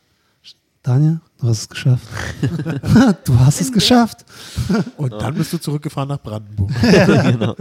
[0.83, 2.09] Daniel, du hast es geschafft.
[3.25, 4.25] du hast es geschafft.
[4.97, 6.71] Und dann bist du zurückgefahren nach Brandenburg.
[6.81, 7.55] genau.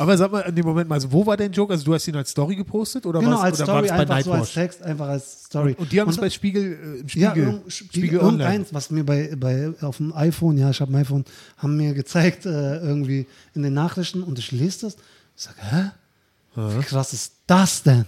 [0.00, 1.72] Aber sag mal, in dem Moment mal, also wo war dein Joke?
[1.74, 3.96] Also du hast ihn als Story gepostet oder, Genau, was, als oder war Story, das
[3.96, 4.54] bei einfach so als Nightwatch?
[4.54, 5.74] Text, einfach als Story.
[5.78, 9.04] Und die haben es Und- bei Spiegel, äh, im Ja, Spiegel, Spiegel, irgendeins, was mir
[9.04, 11.24] bei, bei auf dem iPhone, ja, ich habe ein iPhone,
[11.58, 14.96] haben mir gezeigt, äh, irgendwie in den Nachrichten und ich lese das.
[15.36, 15.90] Ich sage, hä?
[16.78, 18.06] Wie krass ist das denn?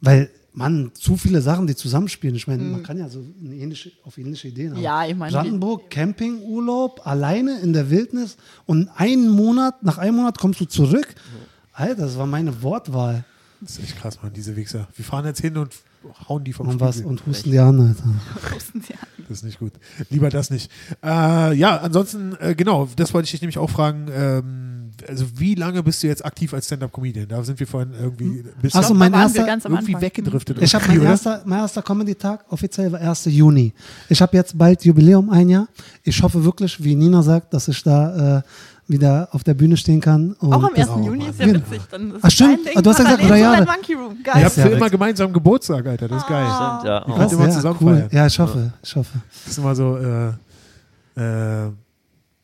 [0.00, 2.36] Weil, Mann, zu viele Sachen, die zusammenspielen.
[2.36, 4.82] Ich meine, man kann ja so eine ähnliche, auf ähnliche Ideen haben.
[4.82, 8.36] Ja, ich meine, Brandenburg, Campingurlaub, alleine in der Wildnis
[8.66, 11.14] und einen Monat, nach einem Monat kommst du zurück.
[11.72, 13.24] Alter, das war meine Wortwahl.
[13.62, 14.88] Das ist echt krass, Mann, diese Wichser.
[14.94, 15.74] Wir fahren jetzt hin und
[16.28, 18.04] hauen die vom Und was und husten die an, Alter.
[18.54, 18.98] Wussten sie ja.
[19.28, 19.72] Das ist nicht gut.
[20.10, 20.70] Lieber das nicht.
[21.02, 24.08] Äh, ja, ansonsten, äh, genau, das wollte ich dich nämlich auch fragen.
[24.12, 27.26] Ähm, also, wie lange bist du jetzt aktiv als Stand-Up-Comedian?
[27.28, 30.60] Da sind wir vorhin irgendwie bis Ach so, Da mein erster- irgendwie weggedriftet.
[30.62, 33.26] Ich habe mein erster, mein erster Comedy-Tag offiziell war 1.
[33.26, 33.72] Juni.
[34.08, 35.66] Ich habe jetzt bald Jubiläum ein Jahr.
[36.02, 38.42] Ich hoffe wirklich, wie Nina sagt, dass ich da äh,
[38.88, 40.32] wieder auf der Bühne stehen kann.
[40.40, 40.88] Und Auch am 1.
[40.90, 41.30] Oh, Juni Mann.
[41.30, 41.58] ist ja Genau.
[41.60, 41.80] witzig.
[41.90, 42.58] Dann ist Ach, stimmt.
[42.66, 43.64] Ding Du hast ja gesagt, drei Jahre.
[43.64, 44.16] Monkey Room.
[44.18, 44.44] Ihr Geil.
[44.44, 46.08] habt Ja, für immer gemeinsam Geburtstag, Alter.
[46.08, 46.44] Das ist geil.
[46.44, 47.06] Stimmt, ja.
[47.06, 47.16] Wir Oh.
[47.16, 47.94] können immer ja, zusammen cool.
[47.96, 48.08] feiern.
[48.12, 49.18] Ja, ich hoffe, ich hoffe.
[49.44, 50.28] Das ist immer so, äh,
[51.16, 51.70] äh,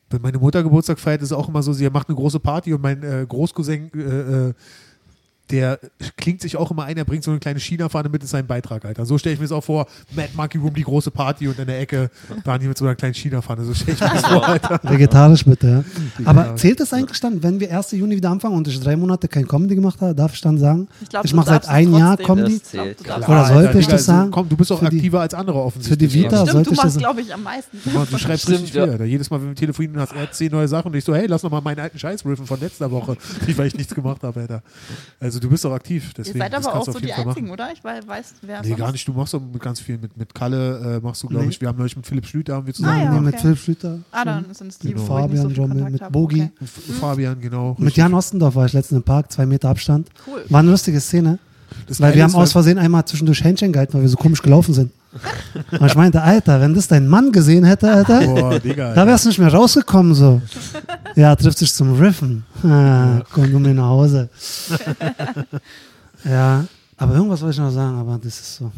[0.09, 2.73] wenn meine Mutter Geburtstag feiert, ist es auch immer so, sie macht eine große Party
[2.73, 4.53] und mein äh, Großcousin äh, äh,
[5.51, 5.79] der
[6.17, 8.85] klingt sich auch immer ein, er bringt so eine kleine China-Fahne mit in seinen Beitrag,
[8.85, 9.05] Alter.
[9.05, 9.87] So stelle ich mir das auch vor.
[10.15, 12.09] Mad Monkey Room, die große Party und in der Ecke
[12.43, 13.63] waren die mit so einer kleinen China-Fahne.
[13.63, 14.79] So stelle ich mir das vor, Alter.
[14.83, 15.83] Vegetarisch bitte,
[16.19, 16.25] ja.
[16.25, 17.91] Aber zählt es eigentlich dann, wenn wir 1.
[17.91, 20.87] Juni wieder anfangen und ich drei Monate kein Comedy gemacht habe, darf ich dann sagen,
[21.01, 22.17] Ich glaub, ich mache seit einem Jahr.
[22.17, 22.59] Comedy?
[22.59, 22.71] Das
[23.03, 23.17] klar.
[23.17, 24.31] Oder sollte Alter, ich das sagen?
[24.31, 26.11] Komm, du bist auch aktiver als andere offensichtlich.
[26.11, 26.37] für die Vita.
[26.37, 27.77] Stimmt, sollte du ich das machst, glaube ich, am meisten.
[27.83, 28.83] Du schreibst Stimmt, richtig ja.
[28.83, 28.91] viel.
[28.93, 29.05] Alter.
[29.05, 31.43] Jedes Mal, wenn wir telefonieren, hast er zehn neue Sachen und ich so, hey, lass
[31.43, 33.17] noch mal meinen alten Scheiß riffen von letzter Woche,
[33.55, 34.61] weil ich nichts gemacht habe, Alter.
[35.19, 37.29] Also du bist auch aktiv, Ihr deswegen seid das aber auch so die Fall machen.
[37.29, 37.69] Einzigen, oder?
[37.73, 39.07] Ich wei- weiß, wer Nee, sonst- gar nicht.
[39.07, 39.97] Du machst auch mit ganz viel.
[39.97, 41.51] Mit, mit Kalle äh, machst du, glaube Nee.
[41.51, 41.61] ich.
[41.61, 43.25] Wir haben neulich mit Philipp Schlüter haben wir Ah, zusammen ja, nee, gemacht.
[43.25, 43.41] mit okay.
[43.43, 43.99] Philipp Schlüter.
[44.11, 46.11] Ah, dann sind es die, Mit ich Fabian so mit- mit.
[46.11, 46.41] Bogi.
[46.43, 46.51] Okay.
[46.63, 47.75] F- Fabian, genau.
[47.79, 50.09] Mit Jan Ostendorf war ich letztens im Park, zwei Meter Abstand.
[50.27, 50.43] Cool.
[50.49, 51.39] War eine lustige Szene,
[51.87, 54.73] Das weil wir haben aus Versehen einmal zwischendurch Händchen gehalten, weil wir so komisch gelaufen
[54.73, 54.91] sind.
[55.71, 58.93] Und ich meinte, Alter, wenn das dein Mann gesehen hätte, Alter, Boah, Digga.
[58.93, 60.41] da wärst du nicht mehr rausgekommen so.
[61.15, 62.43] Ja, trifft sich zum Riffen.
[62.63, 64.29] Ah, komm du mir nach Hause.
[66.23, 66.63] ja,
[66.97, 68.71] aber irgendwas wollte ich noch sagen, aber das ist so.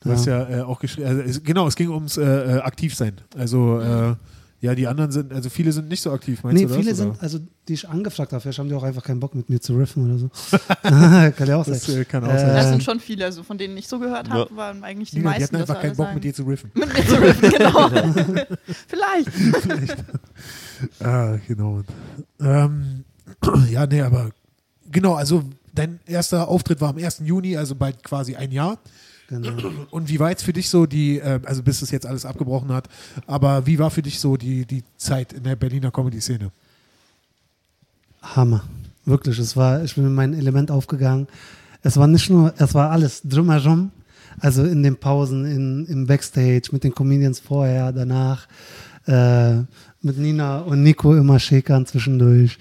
[0.00, 2.22] Du hast ja äh, auch geschrieben, also, genau, es ging ums äh,
[2.56, 3.14] äh, Aktivsein.
[3.38, 4.14] Also, äh,
[4.62, 6.76] ja, die anderen sind, also viele sind nicht so aktiv, meinst Nee, du das?
[6.78, 6.96] viele oder?
[6.96, 9.60] sind, also die ich angefragt habe, vielleicht haben die auch einfach keinen Bock mit mir
[9.60, 10.30] zu riffen oder so.
[10.82, 11.74] kann ja auch sein.
[11.74, 12.54] Das äh, kann auch Äh, sein.
[12.54, 14.56] Das sind schon viele, also von denen ich so gehört habe, Ja.
[14.56, 15.42] waren eigentlich die Die, die meisten.
[15.44, 16.70] hatten einfach keinen Bock, sagen, mit dir zu riffen.
[16.74, 17.90] mit mir zu riffen, genau.
[18.86, 19.28] Vielleicht.
[21.00, 21.82] Ah, genau.
[22.40, 23.04] Ähm,
[23.70, 24.30] ja, nee, aber
[24.90, 25.42] genau, also
[25.74, 27.22] dein erster Auftritt war am 1.
[27.24, 28.78] Juni, also bald quasi ein Jahr.
[29.32, 29.70] Genau.
[29.90, 32.70] Und wie war jetzt für dich so die, äh, also bis es jetzt alles abgebrochen
[32.72, 32.88] hat,
[33.26, 36.50] aber wie war für dich so die, die Zeit in der Berliner Comedy-Szene?
[38.20, 38.62] Hammer.
[39.04, 41.26] Wirklich, es war, ich bin in mein Element aufgegangen.
[41.82, 43.90] Es war nicht nur, es war alles drumherum.
[44.38, 48.46] Also in den Pausen, in, im Backstage, mit den Comedians vorher, danach,
[49.06, 49.56] äh,
[50.02, 52.58] mit Nina und Nico immer schäkern zwischendurch.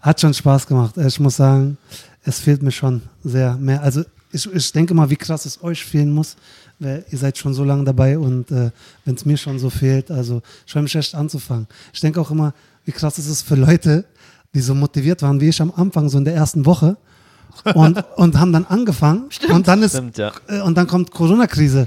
[0.00, 0.96] Hat schon Spaß gemacht.
[0.98, 1.78] Ich muss sagen,
[2.24, 3.82] es fehlt mir schon sehr mehr.
[3.82, 6.36] Also ich, ich denke mal, wie krass es euch fehlen muss,
[6.78, 8.70] weil ihr seid schon so lange dabei und äh,
[9.04, 11.66] wenn es mir schon so fehlt, also ich freue mich echt anzufangen.
[11.92, 12.54] Ich denke auch immer,
[12.84, 14.04] wie krass ist es für Leute,
[14.54, 16.96] die so motiviert waren wie ich am Anfang, so in der ersten Woche
[17.74, 20.32] und, und haben dann angefangen und dann ist Stimmt, ja.
[20.48, 21.86] äh, und dann kommt Corona-Krise.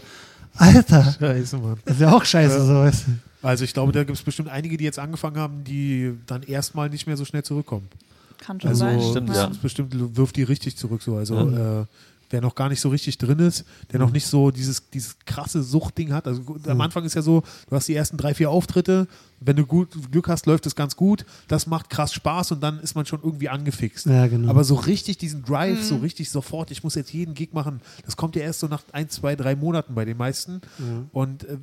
[0.57, 1.77] Alter, Scheiße, Mann.
[1.83, 3.11] das ist ja auch scheiße, so weißt du.
[3.45, 6.89] Also ich glaube, da gibt es bestimmt einige, die jetzt angefangen haben, die dann erstmal
[6.89, 7.89] nicht mehr so schnell zurückkommen.
[8.39, 9.01] Kann schon Also sein.
[9.01, 9.47] Stimmt, das ja.
[9.47, 11.15] ist bestimmt wirft die richtig zurück so.
[11.15, 11.85] Also äh,
[12.35, 13.63] wer noch gar nicht so richtig drin ist,
[13.93, 16.27] der noch nicht so dieses, dieses krasse Suchtding hat.
[16.27, 19.07] Also gut, am Anfang ist ja so, du hast die ersten drei, vier Auftritte,
[19.39, 21.25] wenn du gut Glück hast, läuft es ganz gut.
[21.47, 24.05] Das macht krass Spaß und dann ist man schon irgendwie angefixt.
[24.07, 24.49] Ja, genau.
[24.49, 28.17] Aber so richtig diesen Drive, so richtig sofort, ich muss jetzt jeden Gig machen, das
[28.17, 30.59] kommt ja erst so nach ein, zwei, drei Monaten bei den meisten.
[31.13, 31.57] Und äh,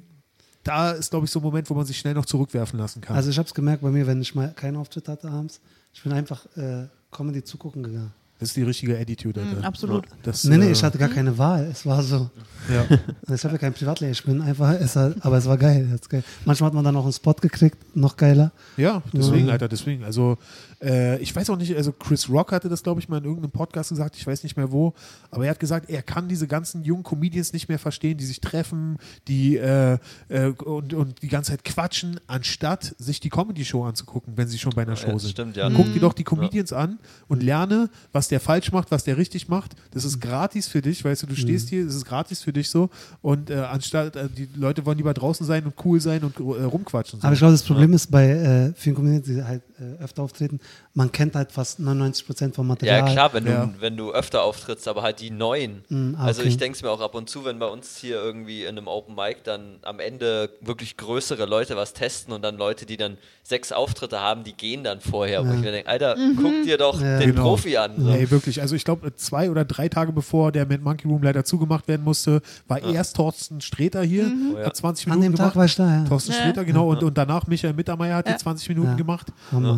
[0.64, 3.14] da ist, glaube ich, so ein Moment, wo man sich schnell noch zurückwerfen lassen kann.
[3.14, 5.60] Also ich habe es gemerkt bei mir, wenn ich mal keinen Auftritt hatte abends,
[5.92, 8.14] ich bin einfach äh, Comedy zugucken gegangen.
[8.42, 9.40] Das ist die richtige Attitude.
[9.40, 10.04] Mhm, absolut.
[10.24, 11.68] Das, Nee, nee, äh, ich hatte gar keine Wahl.
[11.70, 12.28] Es war so.
[12.68, 12.84] ja.
[13.22, 15.88] Also ich habe ja kein Privatleben, ich bin einfach, es war, aber es war geil,
[15.94, 16.24] es geil.
[16.44, 18.50] Manchmal hat man dann auch einen Spot gekriegt, noch geiler.
[18.76, 19.52] Ja, deswegen, Ja.
[19.52, 20.02] Alter, deswegen.
[20.02, 20.38] Also,
[20.82, 23.50] äh, ich weiß auch nicht, also Chris Rock hatte das, glaube ich, mal in irgendeinem
[23.50, 24.94] Podcast gesagt, ich weiß nicht mehr wo,
[25.30, 28.40] aber er hat gesagt, er kann diese ganzen jungen Comedians nicht mehr verstehen, die sich
[28.40, 34.36] treffen, die äh, äh, und, und die ganze Zeit quatschen, anstatt sich die Comedy-Show anzugucken,
[34.36, 35.30] wenn sie schon bei einer Show Ja, das sind.
[35.32, 35.70] stimmt, ja.
[35.70, 39.48] Guck dir doch die Comedians an und lerne, was der falsch macht, was der richtig
[39.48, 39.76] macht.
[39.92, 42.68] Das ist gratis für dich, weißt du, du stehst hier, das ist gratis für dich
[42.70, 46.36] so und äh, anstatt, äh, die Leute wollen lieber draußen sein und cool sein und
[46.38, 47.22] äh, rumquatschen.
[47.22, 49.62] Aber ich glaube, das Problem ist bei äh, vielen Comedians, die halt
[50.00, 50.60] öfter auftreten,
[50.94, 52.98] man kennt halt fast 99 Prozent vom Material.
[53.06, 53.64] Ja, klar, wenn, Ja.
[53.66, 55.84] Du, wenn du öfter auftrittst, aber halt die neuen.
[55.88, 56.50] Mm, ah, Also okay.
[56.50, 58.88] ich denke es mir auch ab und zu, wenn bei uns hier irgendwie in einem
[58.88, 63.16] Open Mic dann am Ende wirklich größere Leute was testen und dann Leute, die dann
[63.42, 65.42] sechs Auftritte haben, die gehen dann vorher.
[65.44, 65.54] Wo Ja.
[65.54, 67.18] ich mir denke, Alter, guck dir doch Ja.
[67.18, 67.42] den Genau.
[67.42, 67.92] Profi an.
[67.98, 68.10] So.
[68.10, 68.60] Ey, wirklich.
[68.60, 72.04] Also ich glaube, zwei oder drei Tage bevor der Mad Monkey Room leider zugemacht werden
[72.04, 74.66] musste, war erst Thorsten Streter hier, Oh ja.
[74.66, 75.56] hat 20 An Minuten dem Tag gemacht.
[75.56, 76.04] war ich da, ja.
[76.04, 76.38] Thorsten Ja.
[76.38, 76.90] Streter, genau.
[76.90, 78.36] Und, und danach Michael Mittermeier hat die Ja.
[78.38, 78.94] 20 Minuten Ja.
[78.96, 79.28] gemacht.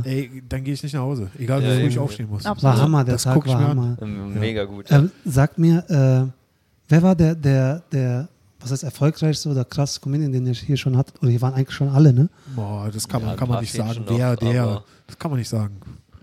[0.03, 1.31] Ey, dann gehe ich nicht nach Hause.
[1.39, 1.89] Egal, Ja, wie früh ja.
[1.89, 2.45] ich aufstehen muss.
[2.47, 2.75] Absolut.
[2.77, 3.69] War Hammer, der Das Tag guck ich war.
[3.69, 3.97] Hammer.
[4.01, 4.87] Ähm, Mega gut.
[4.91, 6.31] Ähm, sag mir, äh,
[6.89, 8.29] wer war der, der, der,
[8.61, 11.21] was heißt erfolgreichste oder krasseste Comedian, den ihr hier schon hattet?
[11.23, 12.29] Oder hier waren eigentlich schon alle, ne?
[12.57, 14.05] Boah, das kann Ja, man, ein kann man nicht sagen.
[14.09, 15.77] noch, der, aber- das kann man nicht sagen.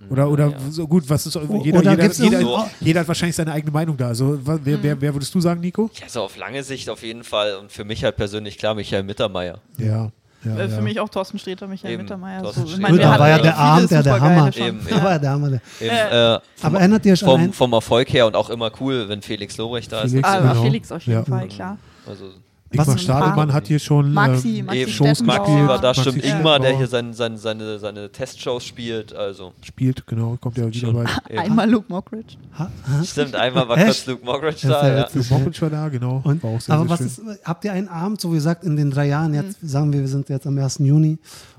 [0.10, 0.58] Oder, oder ja.
[0.70, 3.96] so gut, was ist, jeder, oder jeder, jeder, irgendwo- jeder hat wahrscheinlich seine eigene Meinung
[3.96, 4.08] da.
[4.08, 5.90] Also, wer, wer, wer würdest du sagen, Nico?
[6.02, 9.04] Ja, so auf lange Sicht auf jeden Fall und für mich halt persönlich klar Michael
[9.04, 9.60] Mittermeier.
[9.78, 10.12] Ja.
[10.44, 10.68] Ja, Äh, ja.
[10.70, 12.42] Für mich auch Thorsten Streter, Michael Eben, Mittermeier.
[12.44, 12.50] So.
[12.50, 12.82] Ich Sträter.
[12.82, 14.56] meine, wir da war ja der Abend, der, der Hammer.
[14.56, 15.50] Eben, Da war der Hammer.
[15.50, 15.62] Der.
[15.80, 19.08] Eben, Äh, äh, Aber erinnert ihr euch vom, vom Erfolg her und auch immer cool,
[19.10, 20.12] wenn Felix Lobrecht da ist.
[20.12, 20.62] Felix, Ah, genau.
[20.64, 21.26] Felix auf jeden Ja.
[21.26, 21.78] Fall, klar.
[22.08, 22.26] Also
[22.72, 25.22] Ingmar Stadelmann hat hier schon Maxi, ähm, Maxi Shows.
[25.22, 26.26] Maxi war da, Maxi stimmt.
[26.26, 29.14] Ingmar, der hier sein, sein, seine, seine Testshows spielt.
[29.14, 30.94] Also, spielt, genau, kommt ja wieder Schon.
[30.94, 31.38] bei.
[31.38, 32.36] Einmal Luke Mockridge.
[32.58, 33.04] Ha, ha?
[33.04, 34.88] Stimmt, einmal war kurz Luke Mockridge da.
[34.88, 35.10] ja.
[35.14, 36.22] Luke Mockridge war da, genau.
[36.24, 37.28] Und, war auch sehr, aber sehr was schön.
[37.28, 40.00] ist, habt ihr einen Abend, so wie gesagt, in den drei Jahren, jetzt sagen wir,
[40.00, 40.80] wir sind jetzt am 1.
[40.80, 41.18] Juni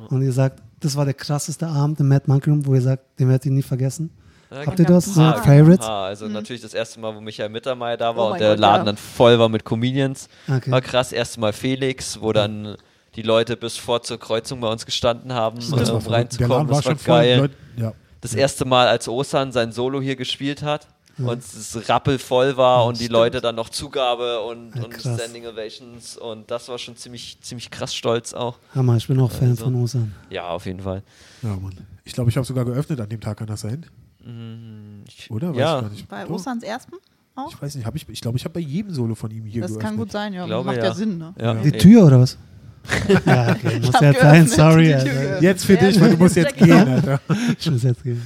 [0.09, 3.21] und ihr sagt, das war der krasseste Abend im Mad Monkey Room, wo ihr sagt,
[3.21, 4.11] den werdet ihr nie vergessen.
[4.53, 5.07] Ja, Habt ihr das?
[5.07, 5.87] So Ah, Favorites?
[5.87, 8.51] Ah, also natürlich das erste Mal, wo Michael Mittermeier da Oh war und mein der
[8.51, 8.85] Gott, Laden ja.
[8.85, 10.29] dann voll war mit Comedians.
[10.49, 10.71] Okay.
[10.71, 11.13] War krass.
[11.13, 12.77] Erste Mal Felix, wo dann
[13.17, 16.67] die Leute bis vor zur Kreuzung bei uns gestanden haben, äh, um reinzukommen.
[16.69, 17.15] Das war schon voll.
[17.21, 17.39] geil.
[17.39, 17.93] Leute, ja.
[18.21, 20.87] Das erste Mal, als Osan sein Solo hier gespielt hat
[21.19, 24.95] und es rappelvoll war und die Leute dann noch Zugabe und, Ja, und.
[25.01, 28.59] Standing Ovations und das war schon ziemlich, ziemlich krass stolz auch.
[28.75, 29.65] Hammer, ich bin auch Fan Also.
[29.65, 30.15] von Osan.
[30.31, 31.03] Ja, auf jeden Fall.
[31.43, 31.77] ja, Mann.
[32.05, 33.85] Ich glaube, ich habe sogar geöffnet an dem Tag, kann das sein?
[34.25, 35.51] Mm, Ich, Oder?
[35.51, 36.09] Weiß ja, ich gar nicht.
[36.09, 36.27] Bei.
[36.29, 36.93] Osans ersten
[37.35, 37.51] auch?
[37.51, 39.63] Ich weiß nicht, hab ich, ich glaube, ich habe bei jedem Solo von ihm hier
[39.63, 39.89] Das geöffnet.
[39.89, 40.45] kann gut sein, ja.
[40.47, 40.95] Glaube, Macht ja, ja.
[40.95, 41.35] Sinn, ne?
[41.39, 41.55] ja.
[41.55, 41.73] Die.
[41.73, 42.37] Tür oder was?
[43.27, 44.87] ja, okay, muss jetzt sein, sorry.
[44.89, 45.43] geöffnet.
[45.43, 46.73] Jetzt für Ja, dich, weil du musst jetzt gehen.
[46.89, 47.21] Alter.
[47.59, 48.21] Ich muss jetzt gehen.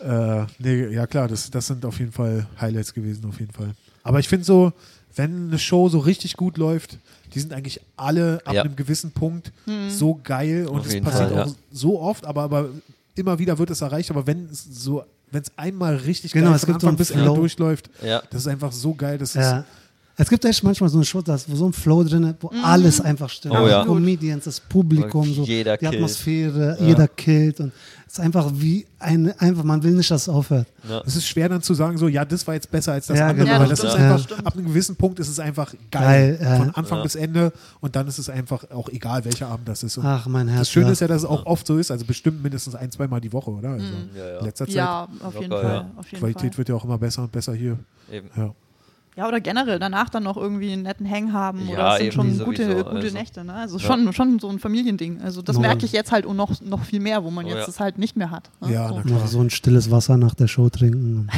[0.00, 3.70] Äh, nee, ja klar, das, das sind auf jeden Fall Highlights gewesen, auf jeden Fall.
[4.02, 4.72] Aber ich finde so,
[5.16, 6.98] wenn eine Show so richtig gut läuft,
[7.34, 8.62] die sind eigentlich alle ab Ja.
[8.62, 9.52] einem gewissen Punkt
[9.88, 11.52] so geil und es passiert Fall, auch ja.
[11.72, 12.68] so oft, aber, aber
[13.16, 14.10] immer wieder wird es erreicht.
[14.10, 16.88] Aber wenn es so, wenn es einmal richtig Genau, geil es von gibt so Anfang
[16.88, 17.34] einen bis Ende Flow.
[17.36, 18.22] durchläuft, Ja.
[18.30, 19.18] das ist einfach so geil.
[19.18, 19.64] Das ist, Ja.
[20.20, 23.00] Es gibt echt manchmal so eine Show, da ist so ein Flow drin, wo alles
[23.00, 23.54] einfach stimmt.
[23.56, 23.82] Oh ja.
[23.82, 25.94] Die Comedians, das Publikum, so, Jeder die killt.
[25.94, 27.72] Atmosphäre, jeder killt und
[28.04, 30.66] es ist einfach wie eine, einfach, man will nicht, dass es aufhört.
[31.06, 33.28] Es ist schwer dann zu sagen, so, ja, das war jetzt besser als das Ja,
[33.28, 33.58] andere, genau.
[33.60, 34.36] weil Ja, das das ist einfach, Ja.
[34.44, 36.36] ab einem gewissen Punkt ist es einfach geil.
[36.36, 36.56] Geil, ja.
[36.56, 37.02] Von Anfang Ja.
[37.04, 39.98] bis Ende und dann ist es einfach auch egal, welcher Abend das ist.
[39.98, 40.60] Und Ach, mein Herz.
[40.62, 40.92] das Schöne ja.
[40.92, 43.50] ist ja, dass es auch oft so ist, also bestimmt mindestens ein, zweimal die Woche,
[43.52, 43.68] oder?
[43.70, 43.84] Also
[44.16, 44.38] Ja, ja.
[44.40, 44.74] in letzter Zeit.
[44.74, 45.62] Ja, auf jeden Fall.
[45.62, 45.90] ja.
[45.96, 46.58] Auf jeden Qualität Fall.
[46.58, 47.78] wird ja auch immer besser und besser hier.
[48.10, 48.30] Eben.
[48.36, 48.52] Ja.
[49.18, 51.66] Ja, oder generell danach dann noch irgendwie einen netten Hang haben.
[51.66, 53.18] Ja, oder es sind schon sowieso, gute, gute also.
[53.18, 53.42] Nächte.
[53.42, 53.52] Ne?
[53.52, 55.20] Also schon, schon so ein Familiending.
[55.24, 55.62] Also das Ja.
[55.62, 57.66] merke ich jetzt halt auch noch, noch viel mehr, wo man Oh, jetzt ja.
[57.66, 58.48] das halt nicht mehr hat.
[58.60, 58.72] Ne?
[58.74, 58.94] Ja, so.
[58.94, 59.18] na klar.
[59.18, 61.28] Noch so ein stilles Wasser nach der Show trinken.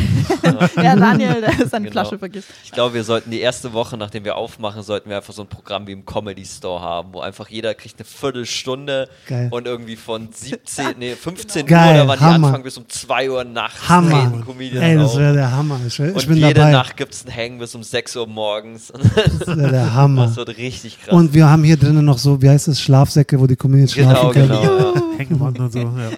[0.76, 1.92] ja, Daniel, der seine Genau.
[1.92, 2.48] Flasche vergisst.
[2.64, 5.48] Ich glaube, wir sollten die erste Woche, nachdem wir aufmachen, sollten wir einfach so ein
[5.48, 9.48] Programm wie im Comedy Store haben, wo einfach jeder kriegt eine Viertelstunde Geil.
[9.50, 12.46] und irgendwie von 17, nee, 15 Geil, Uhr, da waren die Hammer.
[12.48, 13.88] anfangen bis um 2 Uhr nachts.
[13.88, 14.44] Hammer.
[14.58, 15.80] Ey, das wäre der Hammer.
[15.86, 16.72] Ich, ich und bin jede dabei.
[16.72, 18.92] Nacht gibt es einen Hang bis um 6 Uhr morgens.
[19.38, 20.26] Das wäre der Hammer.
[20.26, 21.14] Das wird richtig krass.
[21.14, 24.10] Und wir haben hier drinnen noch so, wie heißt es, Schlafsäcke, wo die Comedians Genau,
[24.10, 24.48] schlafen können.
[24.48, 24.62] genau.
[24.94, 25.02] Ja.
[25.18, 26.10] Hängematten und so, ja.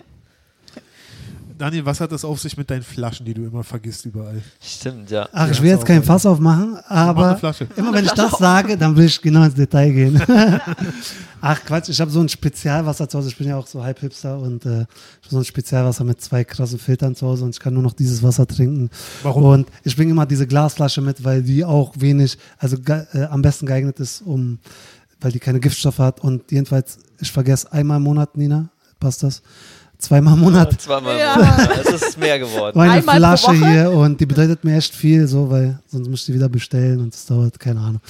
[1.62, 4.42] Daniel, was hat das auf sich mit deinen Flaschen, die du immer vergisst überall?
[4.60, 5.28] Stimmt, ja.
[5.30, 6.02] Ach, ich will jetzt kein.
[6.02, 7.68] Fass aufmachen, Mach eine aber Flasche.
[7.76, 10.20] immer wenn ich das sage, dann will ich genau ins Detail gehen.
[11.40, 13.28] Ach Quatsch, ich habe so ein Spezialwasser zu Hause.
[13.28, 16.20] Ich bin ja auch so halb Hipster und äh, ich habe so ein Spezialwasser mit
[16.20, 18.90] zwei krassen Filtern zu Hause und ich kann nur noch dieses Wasser trinken.
[19.22, 19.44] Warum?
[19.44, 23.66] Und ich bringe immer diese Glasflasche mit, weil die auch wenig, also äh, am besten
[23.66, 24.58] geeignet ist, um,
[25.20, 26.18] weil die keine Giftstoffe hat.
[26.22, 29.42] Und jedenfalls, ich vergesse einmal im Monat, Nina, passt das?
[30.02, 31.34] Zweimal im Monat Zweimal Ja.
[31.34, 31.86] im Monat.
[31.86, 32.76] Es ist mehr geworden.
[32.76, 36.26] meine Einmal Flasche hier und die bedeutet mir echt viel, so, weil sonst muss ich
[36.26, 38.00] die wieder bestellen und es dauert, keine Ahnung.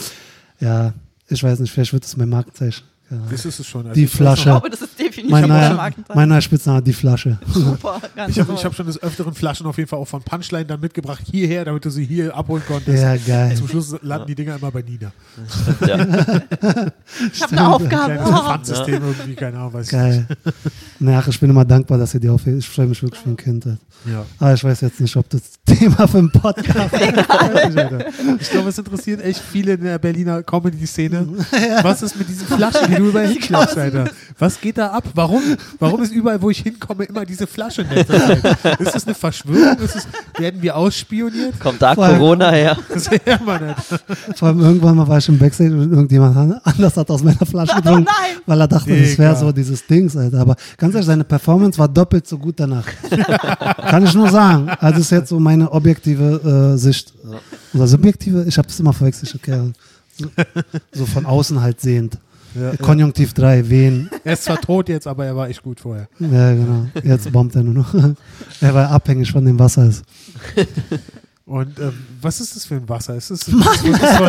[0.59, 0.95] Ja,
[1.29, 2.85] ich weiß nicht, vielleicht wird es mein Markenzeichen.
[3.11, 3.27] Ahnung.
[3.31, 3.83] Das ist es schon.
[3.87, 4.41] Also Die Flasche.
[4.41, 7.39] Ich glaube, das ist definitiv Mein neuer, mein neuer Spitzname, die Flasche.
[7.53, 8.01] Super.
[8.15, 10.67] Ganz Ich habe ich hab schon des Öfteren Flaschen auf jeden Fall auch von Punchline
[10.67, 13.03] dann mitgebracht, hierher, damit du sie hier abholen konntest.
[13.03, 13.57] Ja, geil.
[13.57, 15.13] Zum Schluss landen die Dinger immer bei Nina.
[15.87, 15.97] Ja.
[17.33, 18.15] ich habe eine Aufgabe.
[18.15, 20.27] Kleines Pfandsystem irgendwie, keine Ahnung, weiß Geil.
[20.99, 22.59] Naja, ich bin immer dankbar, dass ihr die aufhört.
[22.59, 23.67] Ich freue mich wirklich wie ein Kind.
[23.67, 24.13] ich.
[24.13, 24.25] Ja.
[24.39, 28.41] Aber ich weiß jetzt nicht, ob das Thema für einen Podcast ist.
[28.41, 31.27] Ich glaube, es interessiert echt viele in der Berliner Comedy-Szene.
[31.83, 34.11] Was ist mit diesen Flaschen, die du überall hinklappst, Alter?
[34.39, 35.05] Was geht da ab?
[35.15, 35.43] Warum?
[35.79, 38.81] Warum ist überall, wo ich hinkomme, immer diese Flasche in letzter Zeit?
[38.81, 39.79] Ist das eine Verschwörung?
[39.79, 40.07] Ist es,
[40.39, 41.59] werden wir ausspioniert?
[41.61, 42.77] Kommt da Vor allem- Corona her?
[42.93, 44.39] Das wäre man nicht.
[44.39, 47.45] Vor allem irgendwann mal war ich im Backstage und irgendjemand an- anders hat aus meiner
[47.47, 48.37] Flasche getrunken, nein.
[48.47, 50.41] weil er dachte, das wäre so dieses Dings, Alter.
[50.41, 52.87] Aber ganz ehrlich, seine Performance war doppelt so gut danach.
[53.89, 54.69] Kann ich nur sagen.
[54.81, 57.13] Also ist jetzt so meine objektive äh, Sicht.
[57.75, 59.35] Oder subjektive, ich habe das immer verwechselt.
[59.35, 59.73] Okay.
[60.19, 60.27] So,
[60.93, 62.19] so von außen halt sehend.
[62.55, 64.11] Ja, Konjunktiv 3, wen.
[64.25, 66.09] Er ist zwar tot jetzt, aber er war echt gut vorher.
[66.19, 66.87] Ja, genau.
[67.03, 67.95] Jetzt bombt er nur noch.
[68.61, 69.87] er war abhängig von dem Wasser.
[69.87, 70.05] Ist.
[71.45, 73.17] Und ähm, was ist das für ein Wasser?
[73.17, 74.29] Ist es, wird, es von,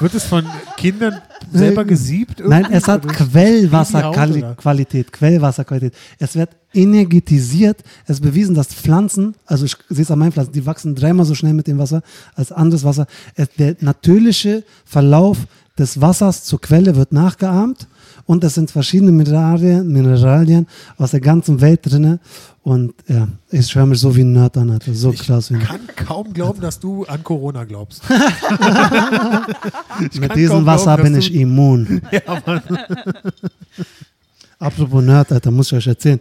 [0.00, 1.20] wird es von Kindern
[1.52, 2.40] selber gesiebt?
[2.46, 5.12] Nein, es hat Quellwasserqualität.
[5.12, 5.94] Quellwasserqualität.
[6.18, 7.82] Es wird energetisiert.
[8.04, 11.26] Es ist bewiesen, dass Pflanzen, also ich sehe es an meinen Pflanzen, die wachsen dreimal
[11.26, 12.02] so schnell mit dem Wasser
[12.34, 13.06] als anderes Wasser.
[13.34, 15.38] Es, der natürliche Verlauf
[15.78, 17.88] des Wassers zur Quelle wird nachgeahmt
[18.26, 20.66] und es sind verschiedene Mineralien, Mineralien
[20.98, 22.20] aus der ganzen Welt drinne
[22.62, 24.94] und ja, ich schwöre mich so wie ein Nerd an, Alter.
[24.94, 25.50] So krass.
[25.50, 28.02] Ich Wie kann kaum glauben, dass du an Corona glaubst.
[30.10, 32.02] Ich Mit diesem Wasser glauben, bin ich immun.
[34.58, 36.20] Apropos Nerd, Alter, muss ich euch erzählen.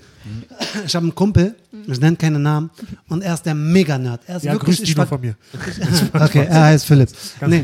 [0.85, 1.55] Ich habe einen Kumpel,
[1.87, 2.69] ich nenne keine Namen,
[3.09, 4.21] und er ist der Mega-Nerd.
[4.27, 5.35] Er ist Ja, wirklich, grüß Dino von mir.
[6.13, 7.09] Okay, er heißt Philipp.
[7.39, 7.63] Ganz Nee.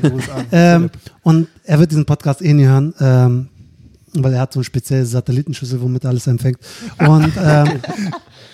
[0.51, 0.91] Ähm, Philipp.
[1.24, 3.47] und er wird diesen Podcast eh nie hören, ähm,
[4.13, 6.59] weil er hat so eine spezielle Satellitenschüssel, womit er alles empfängt.
[6.99, 7.80] Und ähm,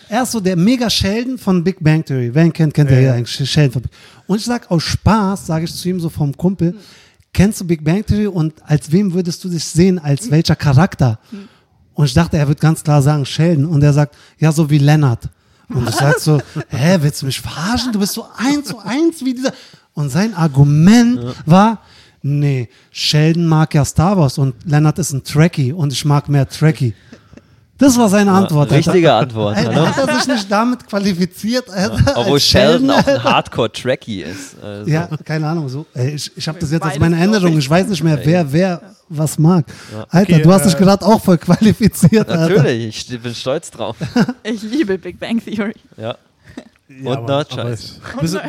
[0.10, 2.30] er ist so der Mega-Sheldon von Big Bang Theory.
[2.34, 3.50] Wer ihn kennt, kennt Ja, er ja eigentlich.
[3.50, 3.92] Sheldon von Big
[4.28, 6.76] Und ich sag aus Spaß, sage ich zu ihm so vom Kumpel,
[7.34, 11.20] kennst du Big Bang Theory und als wem würdest du dich sehen, als welcher Charakter?
[11.94, 13.66] Und ich dachte, er wird ganz klar sagen, Sheldon.
[13.66, 15.30] Und er sagt, ja, so wie Lennart.
[15.70, 16.40] Und ich sag so,
[16.70, 17.92] hä, willst du mich verarschen?
[17.92, 19.54] Du bist so eins zu eins wie dieser.
[19.94, 21.80] Und sein Argument war,
[22.22, 26.48] nee, Sheldon mag ja Star Wars und Lennart ist ein Trekkie und ich mag mehr
[26.48, 26.94] Trekkie.
[27.78, 28.72] Das war seine Antwort.
[28.72, 28.78] Alter.
[28.94, 29.58] Richtige Antwort.
[29.58, 29.88] Alter, Hallo?
[29.88, 32.14] hat er sich nicht damit qualifiziert, Alter.
[32.16, 33.24] Obwohl als Sheldon auch ein Alter.
[33.24, 34.56] Hardcore-Trekkie ist.
[34.64, 34.90] Also.
[34.90, 35.68] Ja, keine Ahnung.
[35.68, 35.86] So.
[35.94, 37.52] Ich ich habe das jetzt glaub Erinnerung.
[37.54, 37.58] ich.
[37.60, 39.66] Ich weiß nicht mehr, wer wer was mag.
[40.10, 42.30] Alter, Okay, du hast dich äh, gerade auch voll qualifiziert.
[42.30, 42.50] Alter.
[42.56, 43.96] Natürlich, ich bin stolz drauf.
[44.44, 45.76] Ich liebe Big Bang Theory.
[45.98, 46.16] Ja.
[46.88, 48.00] Ja, Und Nerdscheiß.
[48.22, 48.40] Bist,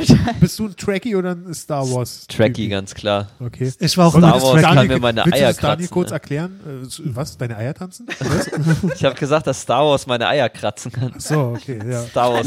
[0.40, 2.26] bist du ein Trekkie oder ein Star Wars?
[2.28, 3.28] Trekkie, ganz klar.
[3.40, 3.72] Okay.
[3.80, 5.76] Ich war auch das Star Wars Daniel- kann mir meine willst du Eier das Daniel
[5.78, 6.14] kratzen, kurz ne?
[6.16, 6.60] erklären?
[6.66, 6.86] Äh,
[7.16, 7.38] was?
[7.38, 8.06] Deine Eier tanzen?
[8.94, 11.14] Ich habe gesagt, dass Star Wars meine Eier kratzen kann.
[11.16, 12.02] So, okay, ja.
[12.02, 12.46] Star Wars.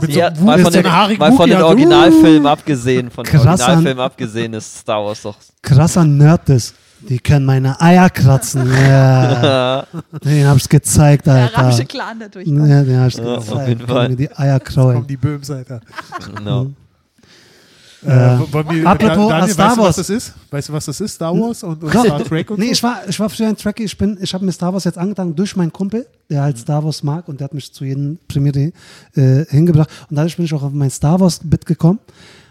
[0.00, 1.62] Mit so Ja, einem mal Wut- von, so den, mal von den.
[1.62, 5.36] Originalfilmen abgesehen, von den Originalfilmen abgesehen ist Star Wars doch.
[5.60, 6.74] Krasser Nerd ist.
[7.00, 8.68] Die können meine Eier kratzen.
[8.88, 9.86] Ja.
[10.24, 11.58] Den hab ich gezeigt, Der Alter.
[11.58, 12.68] arabische Clan, der durchkommt.
[12.68, 13.52] Ja, den hab ich Ja, gezeigt.
[13.52, 14.08] auf jeden Können Fall.
[14.10, 15.06] mir die Eier kraulen.
[15.06, 15.80] die Böhms, Alter.
[16.36, 16.66] Genau.
[18.06, 19.88] Äh, Äh, wollen wir, apropos, Daniel, Star weißt du, Wars.
[19.88, 20.32] was das ist?
[20.52, 21.14] Weißt du, was das ist?
[21.14, 21.90] Star Wars und, und.
[21.90, 22.72] Star Trek und Nee, so?
[22.72, 23.82] ich war, ich war früher ein Trekkie.
[23.84, 26.84] Ich, bin- ich habe mir Star Wars jetzt angetan durch meinen Kumpel, der halt Star
[26.84, 28.70] Wars mag und der hat mich zu jedem Premiere
[29.16, 29.90] äh, hingebracht.
[30.08, 31.98] Und dadurch bin ich auch auf mein Star Wars-Bit gekommen,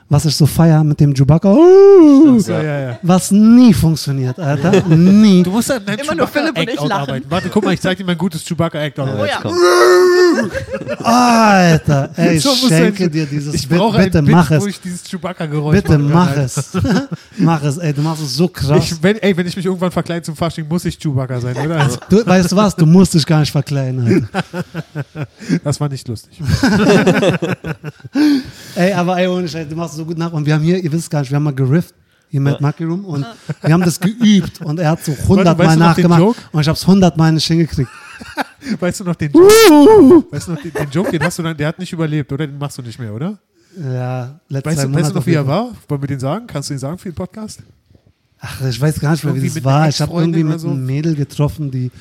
[0.09, 1.51] was ich so feier mit dem Chewbacca.
[1.51, 4.87] Uh, ja, ja, was nie funktioniert, Alter.
[4.87, 5.43] Nie.
[5.43, 6.91] Du musst an deinem Immer nur Philipp und ich lachen.
[6.91, 7.25] arbeiten.
[7.29, 9.09] Warte, guck mal, ich zeig dir mein gutes Chewbacca-Act-Out.
[9.19, 9.39] Oh ja.
[9.41, 9.53] Komm.
[11.03, 14.65] Alter, ey, ich So schenke dir dieses Ich Bitte ein Bit, mach wo es.
[14.67, 16.71] ich dieses Chewbacca-Geräusch Bitte kann, mach es.
[17.37, 18.91] mach es, ey, du machst es so krass.
[18.91, 21.79] Ich, wenn, ey, wenn ich mich irgendwann verkleide zum Fasching, muss ich Chewbacca sein, oder?
[21.81, 25.27] Also, Du, weißt du was, du musst dich gar nicht verkleiden, Alter.
[25.63, 26.39] das war nicht lustig.
[28.77, 30.31] Ey, aber ey, ohne Scheiß, du machst es so gut nach.
[30.31, 31.95] Und wir haben hier, ihr wisst gar nicht, wir haben mal gerifft
[32.29, 33.25] hier mit Monkey Room und
[33.61, 36.09] wir haben das geübt und er hat so 100 Warte, weißt Mal du noch den
[36.09, 37.89] nachgemacht und ich hab's 100 Mal nicht hingekriegt.
[38.79, 40.25] Weißt du noch den Joke?
[40.31, 42.47] Weißt du noch den, den Joke, den hast du dann, der hat nicht überlebt, oder?
[42.47, 43.37] Den machst du nicht mehr, oder?
[43.81, 45.71] Ja, letzte Weißt du, weißt du noch, wie er war?
[45.87, 46.47] Wollen wir den sagen?
[46.47, 47.61] Kannst du den sagen für den Podcast?
[48.39, 49.87] Ach, ich weiß gar nicht mehr, wie das war.
[49.87, 50.69] Ich habe irgendwie mit so?
[50.69, 51.91] einem Mädel getroffen, die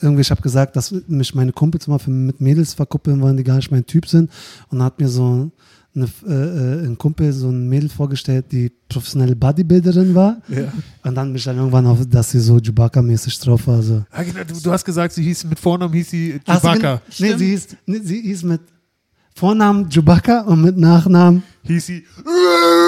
[0.00, 3.44] irgendwie, ich habe gesagt, dass mich meine Kumpels mal für, mit Mädels verkuppeln wollen, die
[3.44, 4.30] gar nicht mein Typ sind.
[4.68, 5.50] Und dann hat mir so
[5.94, 10.40] eine, äh, äh, ein Kumpel so ein Mädel vorgestellt, die professionelle Bodybuilderin war.
[10.48, 10.72] Ja.
[11.02, 13.82] Und dann mich dann irgendwann auf, dass sie so Chewbacca-mäßig drauf war.
[13.82, 14.04] So.
[14.10, 17.02] Ah, genau, du, du hast gesagt, sie hieß mit Vornamen hieß sie Ach so, Chewbacca.
[17.06, 17.38] Nee, Stimmt.
[17.38, 18.60] sie hieß, nee, sie hieß mit
[19.34, 21.42] Vornamen Chewbacca und mit Nachnamen.
[21.64, 22.04] Hieß sie.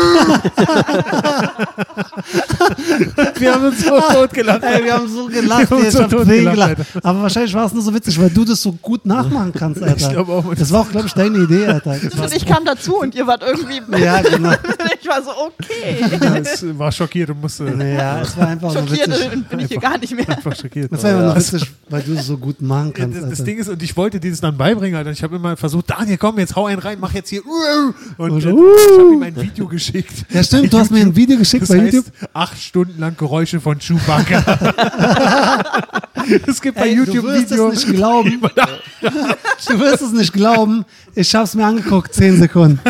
[3.38, 4.62] Wir haben uns so tot gelacht.
[4.62, 6.80] Ey, wir haben so gelacht, Wir haben so tot gelacht, gelacht.
[7.02, 9.96] Aber wahrscheinlich war es nur so witzig, weil du das so gut nachmachen kannst, Alter.
[9.96, 10.54] Ich glaube auch.
[10.54, 11.96] Das war auch, glaube ich, deine Idee, Alter.
[11.98, 13.80] Das Und ich kam dazu und ihr wart irgendwie.
[14.02, 14.52] ja, genau.
[15.00, 15.96] ich war so, okay.
[16.22, 19.48] Ja, es war schockiert und musste Ja, es war einfach nur Schockiert witzig.
[19.48, 20.28] bin ich hier gar nicht mehr.
[20.28, 20.92] einfach schockiert.
[20.92, 23.44] Das war einfach nur Das- witzig, weil du es so gut machen kannst, das, das.
[23.44, 25.10] Ding ist, und ich wollte dir das dann beibringen, Alter.
[25.10, 27.42] Ich habe immer versucht, Daniel, komm, jetzt hau einen rein, mach jetzt hier.
[27.44, 27.94] Und
[28.30, 29.91] Und so, ich habe ihm ein Video geschickt.
[30.30, 32.12] Ja, stimmt, du hast mir ein Video geschickt Das bei heißt, YouTube.
[32.32, 34.42] acht Stunden lang Geräusche von Chewbacca.
[36.46, 38.40] es gibt bei Ey, YouTube du wirst es nicht glauben.
[39.68, 40.84] Du wirst es nicht glauben.
[41.14, 42.80] Ich hab's mir angeguckt, 10 Sekunden.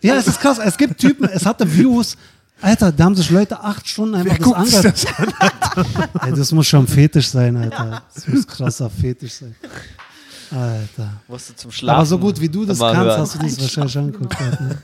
[0.00, 0.58] Ja, es ist krass.
[0.58, 2.16] Es gibt Typen, es hatte Views.
[2.60, 5.04] Alter, da haben sich Leute acht Stunden einfach Wer das angehört.
[5.04, 6.28] das an?
[6.28, 8.02] Ey, das muss schon Fetisch sein, Alter.
[8.14, 9.54] Das muss krasser Fetisch sein.
[10.50, 11.20] Alter.
[11.28, 11.96] Musst du zum Schlafen.
[11.98, 13.20] Aber so gut wie du das kannst, hören.
[13.20, 14.40] hast du das wahrscheinlich angeguckt.
[14.40, 14.76] Alter.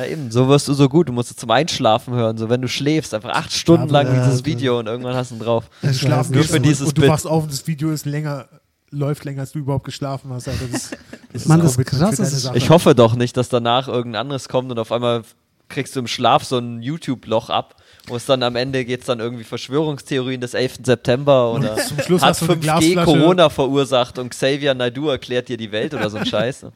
[0.00, 1.08] Ja, eben, so wirst du so gut.
[1.08, 2.38] Du musst es zum Einschlafen hören.
[2.38, 4.46] So, wenn du schläfst, einfach acht Stunden lang Ja, dieses ja.
[4.46, 5.68] Video und irgendwann hast du ihn drauf.
[5.82, 7.10] Ich schlafen und, Für dieses und du Bit.
[7.10, 8.48] wachst auf und das Video ist länger,
[8.90, 10.48] läuft länger, als du überhaupt geschlafen hast.
[10.48, 10.64] Alter.
[10.72, 10.90] Das,
[11.32, 12.50] das Mann, auch das krass ist-.
[12.54, 15.22] Ich hoffe doch nicht, dass danach irgendein anderes kommt und auf einmal
[15.68, 17.76] kriegst du im Schlaf so ein YouTube-Loch ab,
[18.08, 20.78] wo es dann am Ende geht es dann irgendwie Verschwörungstheorien des 11.
[20.84, 25.08] September oder zum Schluss hat hast du eine 5G Glasflasche- Corona verursacht und Xavier Naidoo
[25.10, 26.64] erklärt dir die Welt oder so ein Scheiß.
[26.64, 26.72] ne?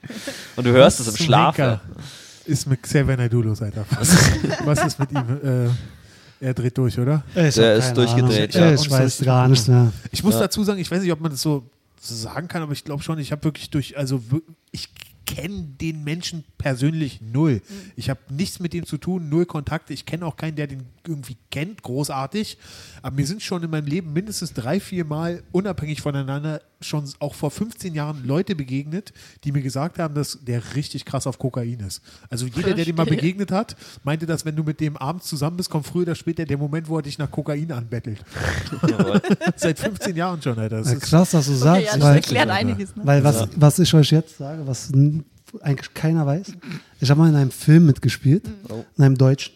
[0.54, 1.58] Und du hörst es im Schlaf.
[1.58, 1.80] Ja.
[2.46, 3.86] Ist mit Xavier Naidoo los, Alter.
[3.90, 4.16] Was,
[4.64, 5.38] was ist mit ihm?
[5.42, 5.68] Äh,
[6.40, 7.22] Er dreht durch, oder?
[7.34, 8.72] Ich Der ist durchgedreht, ja.
[8.74, 9.92] Ich weiß gar nicht mehr.
[10.10, 10.40] Ich muss Ja.
[10.40, 11.68] dazu sagen, ich weiß nicht, ob man das so,
[12.00, 14.20] sagen kann, aber ich glaube schon, ich habe wirklich durch, also
[14.72, 14.90] ich
[15.26, 17.62] kenne den Menschen persönlich null.
[17.96, 19.94] Ich habe nichts mit dem zu tun, null Kontakte.
[19.94, 22.58] Ich kenne auch keinen, der den irgendwie kennt, großartig.
[23.00, 27.34] Aber mir sind schon in meinem Leben mindestens drei, vier Mal unabhängig voneinander schon auch
[27.34, 29.12] vor 15 Jahren Leute begegnet,
[29.44, 32.02] die mir gesagt haben, dass der richtig krass auf Kokain ist.
[32.30, 33.16] Also jeder, der dem mal Verstehe.
[33.20, 36.44] begegnet hat, meinte, dass wenn du mit dem abends zusammen bist, kommt früher oder später
[36.44, 38.22] der Moment, wo er dich nach Kokain anbettelt.
[39.56, 40.78] Seit 15 Jahren schon, Alter.
[40.78, 42.54] Das Ja, ist krass, dass du Okay, sagst, ja, das weil, erklärt Alter.
[42.60, 42.96] einiges.
[42.96, 43.02] Ne?
[43.06, 44.90] weil was, was ich euch jetzt sage, was
[45.62, 46.52] eigentlich keiner weiß,
[47.00, 48.84] ich habe mal in einem Film mitgespielt, Oh.
[48.96, 49.54] in einem Deutschen.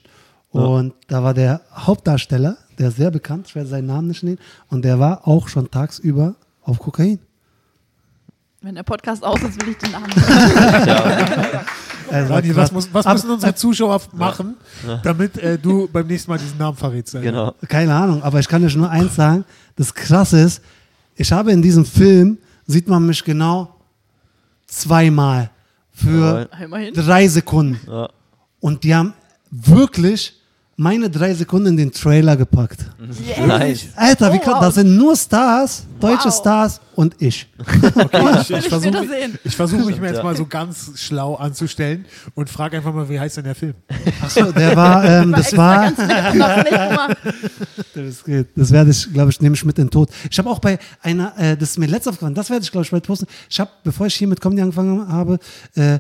[0.50, 4.38] Und da war der Hauptdarsteller, der ist sehr bekannt, ich werde seinen Namen nicht nennen,
[4.68, 6.36] und der war auch schon tagsüber
[6.68, 7.18] auf Kokain.
[8.60, 10.10] Wenn der Podcast aus ist, will ich den Namen
[10.86, 11.64] ja.
[12.10, 14.56] Also Daniel, was, muss, was müssen unsere Zuschauer machen,
[15.02, 17.14] damit äh, du beim nächsten Mal diesen Namen verrätst?
[17.14, 17.26] Alter?
[17.30, 17.54] Genau.
[17.68, 19.44] Keine Ahnung, aber ich kann euch nur eins sagen,
[19.76, 20.62] das Krasse ist,
[21.16, 23.74] ich habe in diesem Film, sieht man mich genau
[24.66, 25.50] zweimal
[25.92, 26.94] für Immerhin.
[26.94, 27.78] drei Sekunden.
[27.86, 28.08] Ja.
[28.60, 29.12] Und die haben
[29.50, 30.37] wirklich
[30.80, 32.86] meine drei Sekunden in den Trailer gepackt.
[33.26, 33.46] Yes.
[33.46, 33.86] Nice.
[33.96, 34.60] Alter, wie Oh, wow.
[34.60, 36.36] das sind nur Stars, deutsche Wow.
[36.38, 37.48] Stars und ich.
[37.58, 39.00] Okay, ich, ich versuche
[39.42, 42.04] mich, versuch mich mir jetzt mal so ganz schlau anzustellen
[42.36, 43.74] und frage einfach mal, wie heißt denn der Film?
[44.22, 45.90] Achso, der war, ähm, das war,
[47.94, 48.24] das,
[48.54, 50.10] das werde ich, glaube ich, nehme ich mit in den Tod.
[50.30, 52.84] Ich habe auch bei einer, äh, das ist mir letztes aufgefallen, das werde ich, glaube
[52.84, 53.26] ich, bald posten.
[53.50, 55.40] Ich habe, bevor ich hier mit Comedy angefangen habe,
[55.74, 55.98] äh,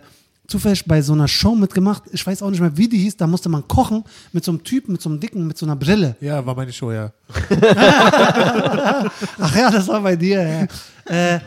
[0.48, 2.02] zufällig bei so einer Show mitgemacht.
[2.10, 3.16] Ich weiß auch nicht mehr, wie die hieß.
[3.18, 5.76] Da musste man kochen mit so einem Typen, mit so einem dicken, mit so einer
[5.76, 6.16] Brille.
[6.20, 7.12] Ja, war meine Show, ja.
[9.38, 10.68] Ach ja, das war bei dir.
[11.08, 11.34] Ja.
[11.36, 11.40] Äh,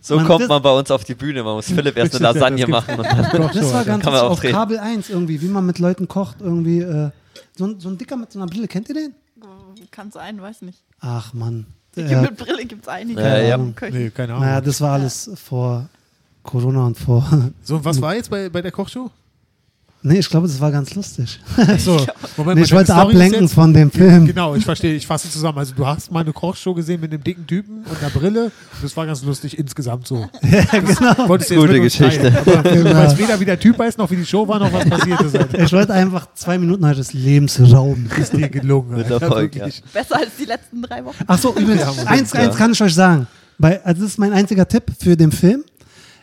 [0.00, 1.42] So Man- kommt man bei uns auf die Bühne.
[1.42, 4.22] Man muss Philipp erst eine Lasagne das machen und dann das war ganz Kann man
[4.22, 4.40] auf.
[4.40, 6.80] Kabel 1 irgendwie, wie man mit Leuten kocht irgendwie.
[6.80, 7.10] Äh,
[7.56, 9.14] so, ein, so ein Dicker mit so einer Brille, kennt ihr den?
[9.90, 10.78] Kann sein, weiß nicht.
[11.00, 11.66] Ach Mann.
[11.96, 13.20] Dicke Äh, mit Brille gibt es einige.
[13.20, 13.56] Ja, ja.
[13.56, 14.44] Nee, keine Ahnung.
[14.46, 15.88] naja, das war alles vor
[16.48, 17.24] Corona und vor.
[17.62, 19.10] so, und was war jetzt bei, bei der Kochshow?
[20.00, 21.40] nee, ich glaube, das war ganz lustig.
[21.78, 21.96] So,
[22.38, 24.26] Moment, Nee, ich wollte Story ablenken jetzt- von dem Film.
[24.26, 25.58] Genau, ich verstehe, ich fasse zusammen.
[25.58, 28.52] Also du hast mal eine Kochshow gesehen mit einem dicken Typen und einer Brille und
[28.82, 30.26] das war ganz lustig insgesamt so.
[30.42, 31.28] ja, genau.
[31.28, 32.32] Wolltest du Gute Geschichte.
[32.46, 32.94] Aber du Genau.
[32.94, 35.36] weißt weder, wie der Typ heißt, noch wie die Show war, noch was passiert ist.
[35.36, 35.58] Alter.
[35.64, 38.08] Ich wollte einfach zwei Minuten eures Lebens rauben.
[38.18, 38.96] Ist dir gelungen.
[38.96, 39.82] Mit Erfolg, wirklich.
[39.92, 41.16] Besser als die letzten drei Wochen.
[41.26, 42.40] Ach so, übrigens, Ja, eins, ja.
[42.40, 43.26] eins kann ich euch sagen.
[43.58, 45.64] Bei, also das ist mein einziger Tipp für den Film.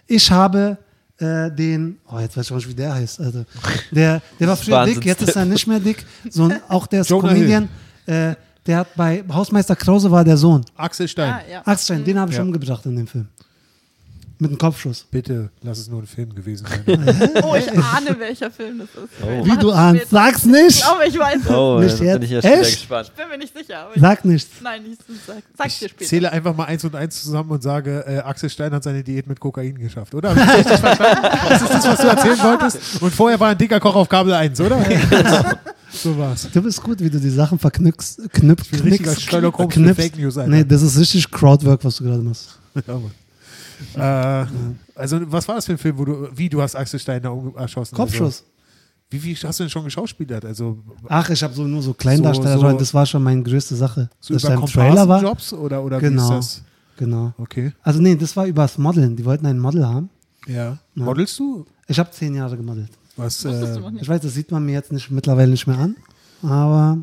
[0.07, 0.77] Ich habe
[1.17, 3.19] äh, den, oh, jetzt weiß ich auch nicht, wie der heißt.
[3.21, 3.45] Also,
[3.91, 6.05] der, der war früher dick, jetzt ist er nicht mehr dick.
[6.29, 7.69] So, ein- auch der ist Jonah Comedian.
[8.05, 8.35] Äh,
[8.67, 10.63] der hat bei Hausmeister Krause war der Sohn.
[10.75, 11.61] Axel Stein, Ah, ja.
[11.65, 12.43] Axstein, den habe ich Ja.
[12.43, 13.27] umgebracht in dem Film.
[14.38, 15.05] Mit einem Kopfschuss.
[15.11, 16.83] bitte lass es nur ein Film gewesen sein.
[17.43, 19.13] Oh, ich ahne, welcher Film das ist.
[19.23, 19.45] Oh.
[19.45, 20.81] Wie du ahnst, sag's Ich nicht!
[20.81, 21.49] glaube, ich weiß es.
[21.49, 22.45] Oh, Nicht da bin ich ja jetzt?
[22.45, 22.71] Echt?
[22.79, 23.11] gespannt.
[23.15, 23.79] Ich bin mir nicht sicher.
[23.79, 24.49] Aber ich, Sag nichts.
[24.61, 26.09] nein, ich sag, sag's dir Ich später.
[26.09, 29.27] zähle einfach mal eins und eins zusammen und sage, äh, Axel Stein hat seine Diät
[29.27, 30.31] mit Kokain geschafft, oder?
[30.31, 33.01] Ich das ist das, was du erzählen wolltest?
[33.01, 34.83] Und vorher war ein dicker Koch auf Kabel 1, oder?
[35.91, 36.47] so war's.
[36.51, 40.01] Du bist gut, wie du die Sachen verknüpfst, knüpfst, bin richtiger knickst, Sherlock Holmes knipst.
[40.01, 40.49] Fake News, Alter.
[40.51, 42.57] Nee, das ist richtig Crowdwork, was du gerade machst.
[42.75, 43.11] Ja, Mann.
[43.95, 44.45] Äh,
[44.95, 47.30] also, was war das für ein Film, wo du, wie du hast Axel Stein da
[47.30, 47.95] um- erschossen?
[47.95, 48.41] Kopfschuss.
[48.41, 48.43] Also,
[49.11, 50.45] wie viel hast du denn schon geschauspielert?
[50.45, 53.76] Also, Ach, ich habe so nur so Kleindarsteller, So- so- das war schon meine größte
[53.76, 54.09] Sache.
[54.19, 55.21] so dass über Trailer war.
[55.21, 56.21] Jobs oder, oder Genau.
[56.21, 56.63] wie ist das?
[56.97, 57.34] Genau.
[57.38, 57.73] Okay.
[57.84, 59.15] Also nee, das war übers Modeln.
[59.15, 60.09] Die wollten ein Model haben.
[60.47, 60.78] Ja.
[60.95, 61.65] Modelst du?
[61.88, 62.89] Ich habe zehn Jahre gemodelt.
[63.17, 63.43] Was?
[63.45, 63.78] Äh.
[63.99, 65.95] Ich weiß, das sieht man mir jetzt nicht mittlerweile nicht mehr an,
[66.41, 66.97] aber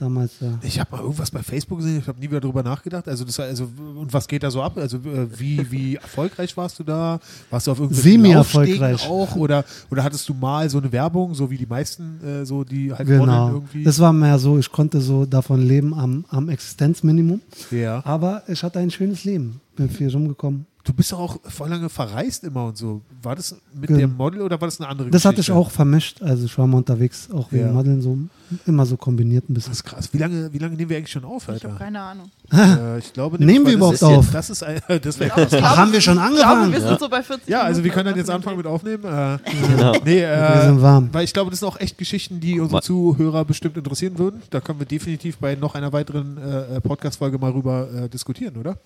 [0.00, 0.58] damals ja.
[0.62, 3.08] ich habe mal irgendwas bei Facebook gesehen, ich habe nie wieder drüber nachgedacht.
[3.08, 3.64] Also, das, also,
[3.96, 4.76] und was geht da so ab?
[4.76, 7.20] Also, äh, wie, wie erfolgreich warst du da?
[7.50, 9.08] Warst du auf irgendwelchen Semi-erfolgreich.
[9.08, 9.36] Auch?
[9.36, 12.92] Oder, oder hattest du mal so eine Werbung, so wie die meisten, äh, so die
[12.92, 13.50] halt Genau.
[13.50, 13.84] irgendwie?
[13.84, 17.40] Das war mehr so, ich konnte so davon leben am, am Existenzminimum,
[17.70, 18.04] ja.
[18.04, 19.60] aber ich hatte ein schönes Leben.
[19.76, 20.66] Bin viel rumgekommen.
[20.84, 23.02] Du bist doch auch voll lange verreist immer und so.
[23.22, 23.98] War das mit Genau.
[24.00, 25.58] dem Model oder war das eine andere Das hatte ich Geschichte?
[25.58, 26.22] auch vermischt.
[26.22, 27.72] Also ich war mal unterwegs, auch wegen Ja.
[27.72, 28.16] Modeln so
[28.64, 29.72] immer so kombiniert ein bisschen.
[29.72, 30.08] Das ist krass.
[30.14, 31.76] Wie lange, wie lange nehmen wir eigentlich schon auf, Ich habe Alter?
[31.78, 32.30] keine Ahnung.
[32.50, 34.30] Äh, ich glaube, Nehmen wir überhaupt das auf?
[34.30, 36.70] Das ist ein, das wär, Ich glaube, haben wir schon angefangen?
[36.70, 36.98] glaube, wir sind Ja.
[36.98, 39.04] so bei 40 ja, also wir können dann jetzt anfangen mit aufnehmen.
[39.04, 39.92] Äh, Genau.
[40.06, 41.10] nee, Wir äh, sind warm.
[41.12, 44.40] weil ich glaube, das sind auch echt Geschichten, die unsere Zuhörer bestimmt interessieren würden.
[44.48, 48.78] Da können wir definitiv bei noch einer weiteren äh, Podcast-Folge mal rüber äh, diskutieren, oder?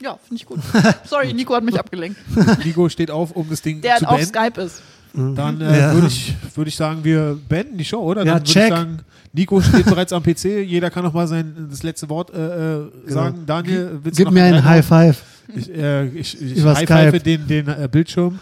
[0.00, 0.60] Ja, finde ich gut.
[1.04, 2.18] Sorry, Nico hat mich abgelenkt.
[2.64, 4.34] Nico steht auf, um das Ding Der zu auf beenden.
[4.34, 4.82] Skype ist.
[5.14, 5.94] Dann äh, Ja.
[5.94, 8.22] würde ich, würd ich sagen, wir beenden die Show, oder?
[8.24, 8.64] Ja, Dann würde check.
[8.64, 8.98] ich sagen,
[9.32, 10.44] Nico steht bereits am PC.
[10.66, 13.44] Jeder kann noch mal sein das letzte Wort äh, äh, sagen.
[13.46, 14.64] Daniel, willst du Gib noch mir einen?
[14.64, 15.22] High Five.
[15.54, 17.38] Ich, äh, ich, ich Über high-pfeife Skype.
[17.38, 18.38] den, den äh, Bildschirm.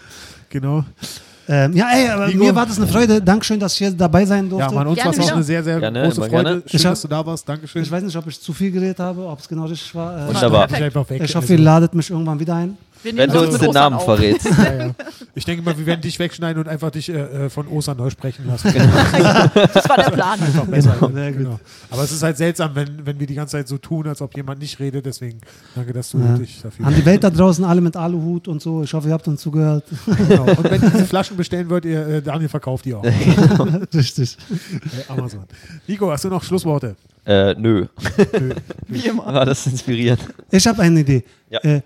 [0.49, 0.83] Genau.
[1.47, 2.37] Ähm, ja, ey, aber Nico.
[2.43, 3.21] mir war das eine Freude.
[3.21, 4.69] Dankeschön, dass ich hier dabei sein durfte.
[4.69, 6.29] Ja, Mann, uns war es auch eine sehr, sehr Gerne, große Freude.
[6.31, 6.63] gerne.
[6.65, 7.49] Schön, hab- dass du da warst.
[7.49, 7.83] Dankeschön.
[7.83, 10.25] ich weiß nicht, ob ich zu viel geredet habe, ob es genau richtig war.
[10.25, 10.67] Äh, Wunderbar.
[11.21, 12.77] Ich hoffe, ihr ladet mich irgendwann wieder ein.
[13.03, 14.05] Wenn du uns den Ostern Namen auf.
[14.05, 14.45] verrätst.
[14.45, 14.91] ja, ja.
[15.35, 18.11] Ich denke mal, wir werden dich wegschneiden und einfach dich äh, äh, von Oster neu
[18.11, 18.71] sprechen lassen.
[19.73, 20.39] Das war der Plan.
[20.69, 20.95] Besser.
[20.99, 21.31] Genau.
[21.31, 21.59] Genau.
[21.89, 24.35] Aber es ist halt seltsam, wenn, wenn wir die ganze Zeit so tun, als ob
[24.35, 25.05] jemand nicht redet.
[25.07, 25.39] Deswegen
[25.73, 26.37] danke, dass du Ja.
[26.37, 26.85] dich dafür.
[26.85, 28.83] An die Welt da draußen, alle mit Aluhut und so.
[28.83, 29.85] Ich hoffe, ihr habt uns zugehört.
[30.05, 30.43] genau.
[30.43, 33.03] Und wenn ihr diese Flaschen bestellen wollt, ihr, äh, Daniel verkauft die auch.
[33.03, 33.11] äh,
[33.93, 34.37] Richtig.
[35.07, 35.45] Amazon.
[35.87, 36.95] Nico, hast du noch Schlussworte?
[37.25, 37.87] Äh, nö.
[38.87, 39.25] Wie immer.
[39.25, 40.21] War das inspirierend?
[40.51, 41.23] Ich habe eine Idee.
[41.49, 41.59] Ja.
[41.61, 41.81] Äh,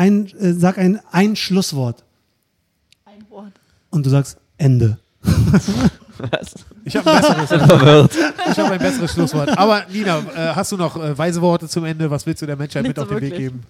[0.00, 2.02] ein, äh, sag ein, ein Schlusswort
[3.04, 3.52] Ein Wort.
[3.90, 4.98] und du sagst Ende.
[5.22, 6.54] Was?
[6.84, 7.50] Ich habe ein besseres.
[8.50, 9.56] Ich habe ein besseres Schlusswort.
[9.56, 12.10] Aber Nina, äh, hast du noch äh, weise Worte zum Ende?
[12.10, 13.48] Was willst du der Menschheit Nicht mit auf so den Weg wirklich.
[13.48, 13.62] geben?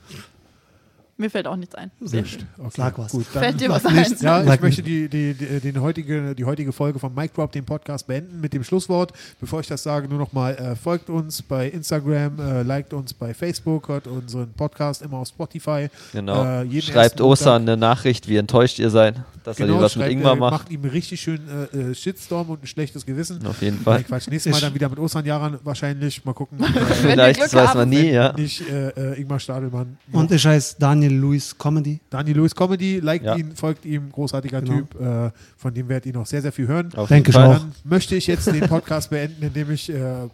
[1.20, 1.90] Mir fällt auch nichts ein.
[2.00, 2.46] Sehr schön.
[2.56, 3.12] Okay, Sag was.
[3.12, 3.94] Gut, dann, Fällt dir was ein?
[3.94, 4.22] nichts.
[4.22, 7.66] ja, ich möchte die, die, die, den heutige, die heutige Folge von Mike Drop, dem
[7.66, 9.12] Podcast, beenden mit dem Schlusswort.
[9.38, 13.12] Bevor ich das sage, nur noch mal äh, folgt uns bei Instagram, äh, liked uns
[13.12, 15.88] bei Facebook, hört unseren Podcast immer auf Spotify.
[16.12, 16.42] Genau.
[16.42, 20.04] Äh, jeden Schreibt Ostern eine Nachricht, wie enttäuscht ihr seid, dass er Genau, was mit
[20.06, 20.52] schreibt, Ingmar äh, macht.
[20.52, 21.40] macht ihm richtig schön
[21.74, 23.44] äh, äh, Shitstorm und ein schlechtes Gewissen.
[23.46, 24.04] Auf jeden Nein, Fall.
[24.04, 24.28] Quatsch.
[24.28, 26.24] Nächstes Mal dann wieder mit Osterjahrern wahrscheinlich.
[26.24, 26.64] Mal gucken.
[27.02, 28.32] Vielleicht, das weiß man nie, ja.
[28.32, 29.98] Nicht äh, Ingmar Stadelmann.
[30.12, 32.00] Und ich heiße Daniel Luis Comedy.
[32.10, 33.36] Daniel Lewis Comedy, liked Ja.
[33.36, 34.76] ihn, folgt ihm, großartiger Genau.
[34.78, 36.92] Typ, äh, von dem werdet ihr noch sehr, sehr viel hören.
[36.94, 37.58] Auf Denke ich auch.
[37.58, 40.28] Dann möchte ich jetzt den Podcast beenden, indem ich äh,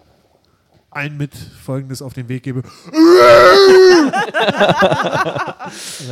[0.91, 2.63] allen mit Folgendes auf den Weg gebe.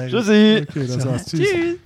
[0.09, 0.67] Tschüssi.
[0.69, 1.27] Okay, das war's.
[1.27, 1.41] Tschüss.
[1.41, 1.77] Tschüss.